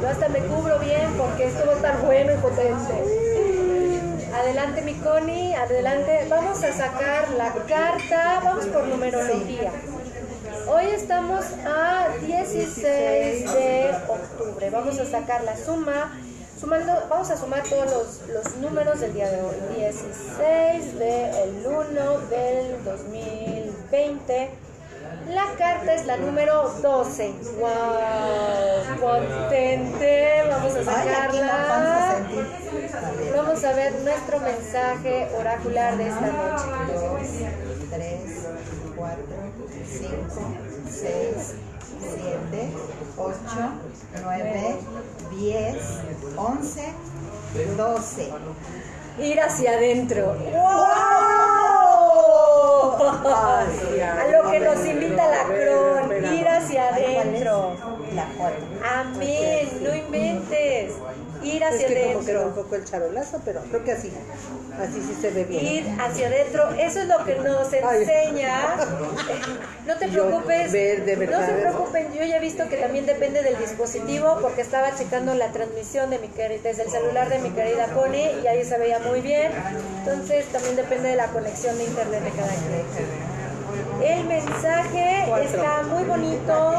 [0.01, 3.36] Yo hasta me cubro bien porque esto va a estar bueno y potente.
[4.37, 6.27] Adelante mi Connie, adelante.
[6.29, 8.41] Vamos a sacar la carta.
[8.45, 9.73] Vamos por numerología.
[10.69, 14.69] Hoy estamos a 16 de octubre.
[14.69, 16.13] Vamos a sacar la suma.
[16.61, 19.57] Sumando, vamos a sumar todos los, los números del día de hoy.
[19.75, 24.66] 16 del 1 del 2020.
[25.29, 27.35] La carta es la número 12.
[27.59, 29.01] ¡Wow!
[29.01, 30.43] Potente.
[30.49, 32.19] Vamos a sacarla.
[33.35, 36.65] Vamos a ver nuestro mensaje oracular de esta noche.
[36.93, 38.47] 2, 3,
[38.97, 39.25] 4,
[39.85, 40.15] 5,
[40.89, 41.55] 6,
[42.01, 42.71] 7,
[43.17, 43.37] 8,
[44.23, 44.77] 9,
[45.39, 45.77] 10,
[46.37, 46.93] 11,
[47.77, 48.33] 12.
[49.19, 50.37] Ir hacia adentro.
[54.19, 57.75] A lo que nos invita la cron, ir hacia adentro.
[58.15, 58.59] La 4.
[58.99, 60.95] Amén, no inventes.
[61.47, 62.63] Ir Es hacia que como queda un adentro.
[62.63, 64.13] poco el charolazo, pero creo que así,
[64.81, 65.65] así sí se ve bien.
[65.65, 68.77] Ir hacia adentro, eso es lo que nos enseña.
[69.87, 71.61] No te preocupes, no se verdad.
[71.61, 76.11] preocupen, yo ya he visto que también depende del dispositivo porque estaba checando la transmisión
[76.11, 79.53] de mi desde el celular de mi querida Pony y ahí se veía muy bien.
[79.99, 83.36] Entonces también depende de la conexión de internet de cada quien.
[84.03, 86.75] El mensaje está muy bonito,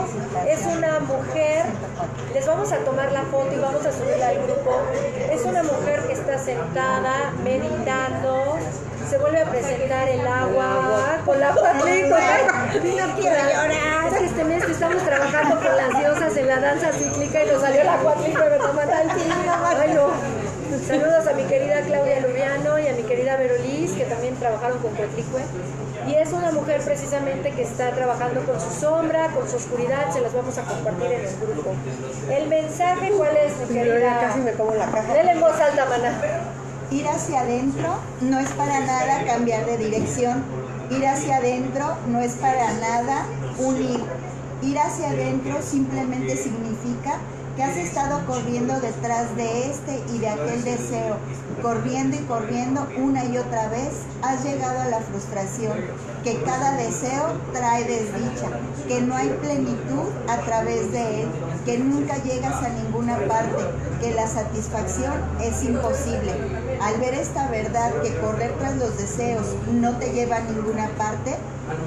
[0.47, 1.65] es una mujer,
[2.33, 4.81] les vamos a tomar la foto y vamos a subirla al grupo,
[5.31, 8.57] es una mujer que está sentada, meditando,
[9.09, 12.19] se vuelve a presentar el agua con la patrita.
[12.73, 14.07] No quiero llorar.
[14.07, 17.47] Es que este mes que estamos trabajando con las diosas en la danza cíclica y
[17.47, 18.71] nos salió la cuatlita, ¿verdad?
[19.79, 20.46] Ay, no.
[20.85, 24.93] Saludos a mi querida Claudia Lubiano y a mi querida Verolis, que también trabajaron con
[24.95, 25.41] Coetlicue.
[26.07, 30.19] Y es una mujer precisamente que está trabajando con su sombra, con su oscuridad, se
[30.19, 31.71] las vamos a compartir en el grupo.
[32.29, 34.19] El mensaje, ¿cuál es, mi querida?
[34.19, 35.13] casi me como la caja.
[35.13, 36.21] Dele en voz alta, mana.
[36.91, 40.43] Ir hacia adentro no es para nada cambiar de dirección.
[40.89, 43.25] Ir hacia adentro no es para nada
[43.57, 44.01] unir.
[44.61, 47.19] Ir hacia adentro simplemente significa
[47.57, 51.17] que has estado corriendo detrás de este y de aquel deseo,
[51.63, 55.73] corriendo y corriendo una y otra vez, has llegado a la frustración,
[56.23, 58.47] que cada deseo trae desdicha,
[58.87, 61.29] que no hay plenitud a través de él,
[61.65, 63.63] que nunca llegas a ninguna parte,
[64.01, 66.33] que la satisfacción es imposible.
[66.79, 71.35] Al ver esta verdad que correr tras los deseos no te lleva a ninguna parte,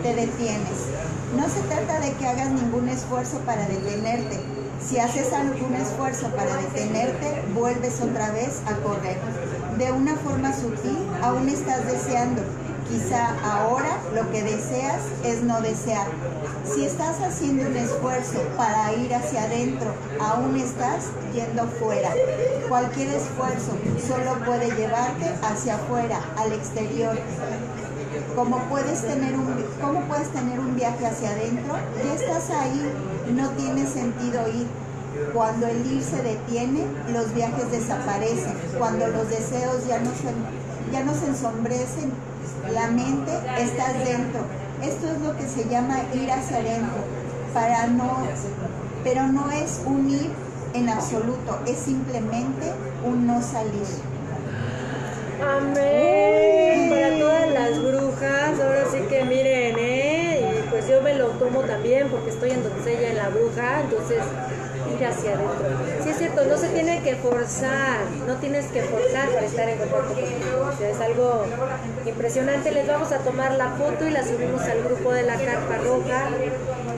[0.02, 0.88] te detienes.
[1.36, 4.59] No se trata de que hagas ningún esfuerzo para detenerte.
[4.86, 9.18] Si haces algún esfuerzo para detenerte, vuelves otra vez a correr.
[9.78, 12.42] De una forma sutil, aún estás deseando.
[12.88, 16.08] Quizá ahora lo que deseas es no desear.
[16.64, 22.10] Si estás haciendo un esfuerzo para ir hacia adentro, aún estás yendo fuera.
[22.68, 23.76] Cualquier esfuerzo
[24.08, 27.16] solo puede llevarte hacia afuera, al exterior.
[28.34, 29.46] ¿Cómo puedes, tener un,
[29.80, 31.74] ¿Cómo puedes tener un viaje hacia adentro?
[32.04, 32.92] Ya estás ahí,
[33.34, 34.66] no tiene sentido ir.
[35.34, 38.54] Cuando el ir se detiene, los viajes desaparecen.
[38.78, 42.12] Cuando los deseos ya no se, ya no se ensombrecen,
[42.72, 44.40] la mente estás dentro.
[44.82, 47.02] Esto es lo que se llama ir hacia adentro,
[47.52, 48.18] para no,
[49.04, 50.30] pero no es un ir
[50.72, 52.72] en absoluto, es simplemente
[53.04, 53.86] un no salir.
[55.42, 56.90] Amén.
[56.90, 60.54] Para todas las brujas, ahora sí que miren, ¿eh?
[60.58, 64.18] Y pues yo me lo tomo también porque estoy en doncella en la bruja, entonces
[64.98, 66.04] ir hacia adentro.
[66.04, 69.78] Sí es cierto, no se tiene que forzar, no tienes que forzar para estar en
[69.78, 70.14] contacto
[70.78, 71.44] sea, es algo
[72.06, 72.70] impresionante.
[72.72, 76.28] Les vamos a tomar la foto y la subimos al grupo de la carpa roja.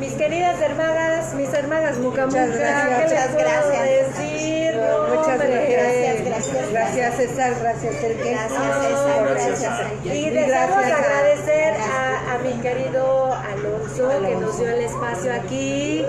[0.00, 4.18] Mis queridas hermanas, mis hermanas Mucamuca, Muchas gracias, ¿qué les muchas gracias.
[4.18, 4.74] decir?
[4.76, 6.24] No, No, muchas gracias.
[6.24, 8.24] gracias, Gracias César, gracias Sergio.
[8.24, 9.60] Gracias, César, Gracias.
[9.60, 10.04] gracias.
[10.04, 14.80] Y Y deseamos gracias a- agradecer a, a mi querido Alonso, que nos dio el
[14.80, 16.04] espacio aquí.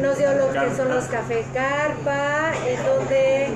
[0.00, 3.48] Nos dio lo que son los café carpa, en donde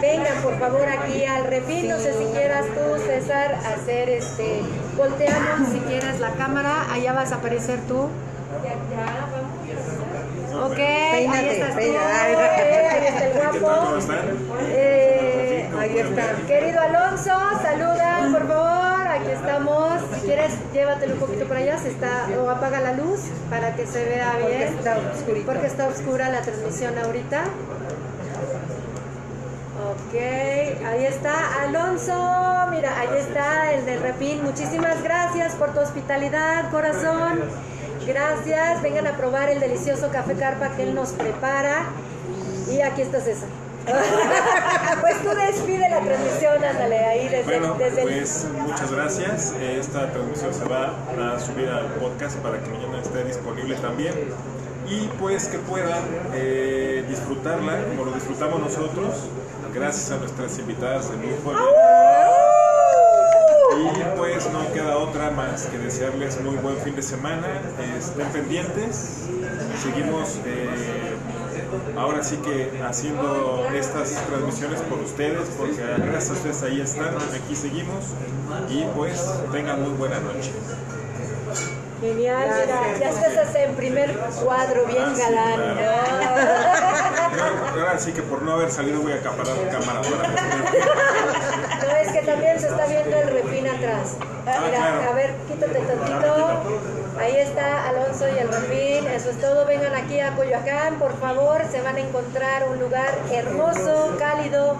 [0.00, 1.88] vengan por favor aquí al refil.
[1.90, 4.62] No sé si quieras tú, César, hacer este.
[4.96, 8.08] Volteamos si quieres la cámara, allá vas a aparecer tú.
[10.64, 13.98] Ok, ahí Peínate, estás tú, eh, guapo.
[14.68, 16.34] Eh, Ahí está.
[16.46, 17.32] Querido Alonso,
[17.62, 18.87] saluda, por favor.
[19.20, 20.00] Aquí estamos.
[20.14, 21.78] Si quieres, llévatelo un poquito para allá.
[21.78, 23.20] Se está, o apaga la luz
[23.50, 24.62] para que se vea Porque bien.
[24.62, 24.96] está.
[25.46, 27.44] Porque está oscura la transmisión ahorita.
[29.90, 32.66] Ok, ahí está Alonso.
[32.70, 34.42] Mira, ahí está el del refín.
[34.42, 37.40] Muchísimas gracias por tu hospitalidad, corazón.
[38.06, 38.82] Gracias.
[38.82, 41.84] Vengan a probar el delicioso café carpa que él nos prepara.
[42.70, 43.48] Y aquí está César.
[45.00, 49.54] pues tú despide la transmisión, ándale, ahí desde, Bueno, desde el- pues muchas gracias.
[49.60, 50.92] Esta transmisión se va
[51.34, 54.14] a subir al podcast para que mañana esté disponible también.
[54.88, 56.02] Y pues que puedan
[56.34, 59.16] eh, disfrutarla como lo disfrutamos nosotros,
[59.74, 61.52] gracias a nuestras invitadas de lujo.
[63.80, 67.46] Y pues no queda otra más que desearles muy buen fin de semana.
[67.98, 69.26] Estén pendientes.
[69.82, 71.07] Seguimos eh,
[71.96, 77.56] ahora sí que haciendo estas transmisiones por ustedes, porque gracias a ustedes ahí están, aquí
[77.56, 78.04] seguimos.
[78.70, 80.52] Y pues tengan muy buena noche.
[82.00, 85.54] Genial, mira, ya estás en primer cuadro, bien Ah, sí, galán.
[85.56, 85.80] claro.
[87.80, 90.28] Ahora sí que por no haber salido voy a acaparar cámara para
[91.88, 94.14] No, es que también se está viendo el refín atrás.
[94.46, 95.10] Ah, Mira, claro.
[95.10, 96.62] a ver, quítate tantito.
[97.20, 99.06] Ahí está Alonso y el refín.
[99.08, 99.66] Eso es todo.
[99.66, 101.62] Vengan aquí a Coyoacán, por favor.
[101.70, 104.76] Se van a encontrar un lugar hermoso, cálido,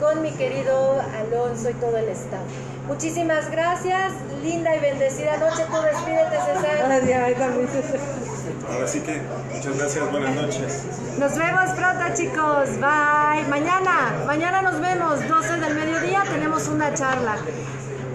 [0.00, 2.40] con mi querido Alonso y todo el staff.
[2.86, 4.12] Muchísimas gracias.
[4.42, 5.64] Linda y bendecida noche.
[5.70, 6.92] Tú despídete, César.
[6.92, 8.00] Adiós, también César.
[8.72, 9.20] Ahora sí que
[9.54, 10.84] muchas gracias, buenas noches.
[11.18, 12.70] Nos vemos pronto, chicos.
[12.80, 13.44] Bye.
[13.48, 15.28] Mañana, mañana nos vemos.
[15.28, 17.36] 12 del mediodía tenemos una charla.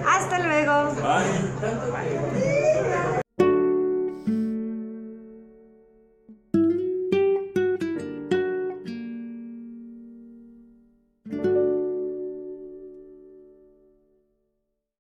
[0.07, 0.93] Hasta luego.
[0.95, 2.55] Bye.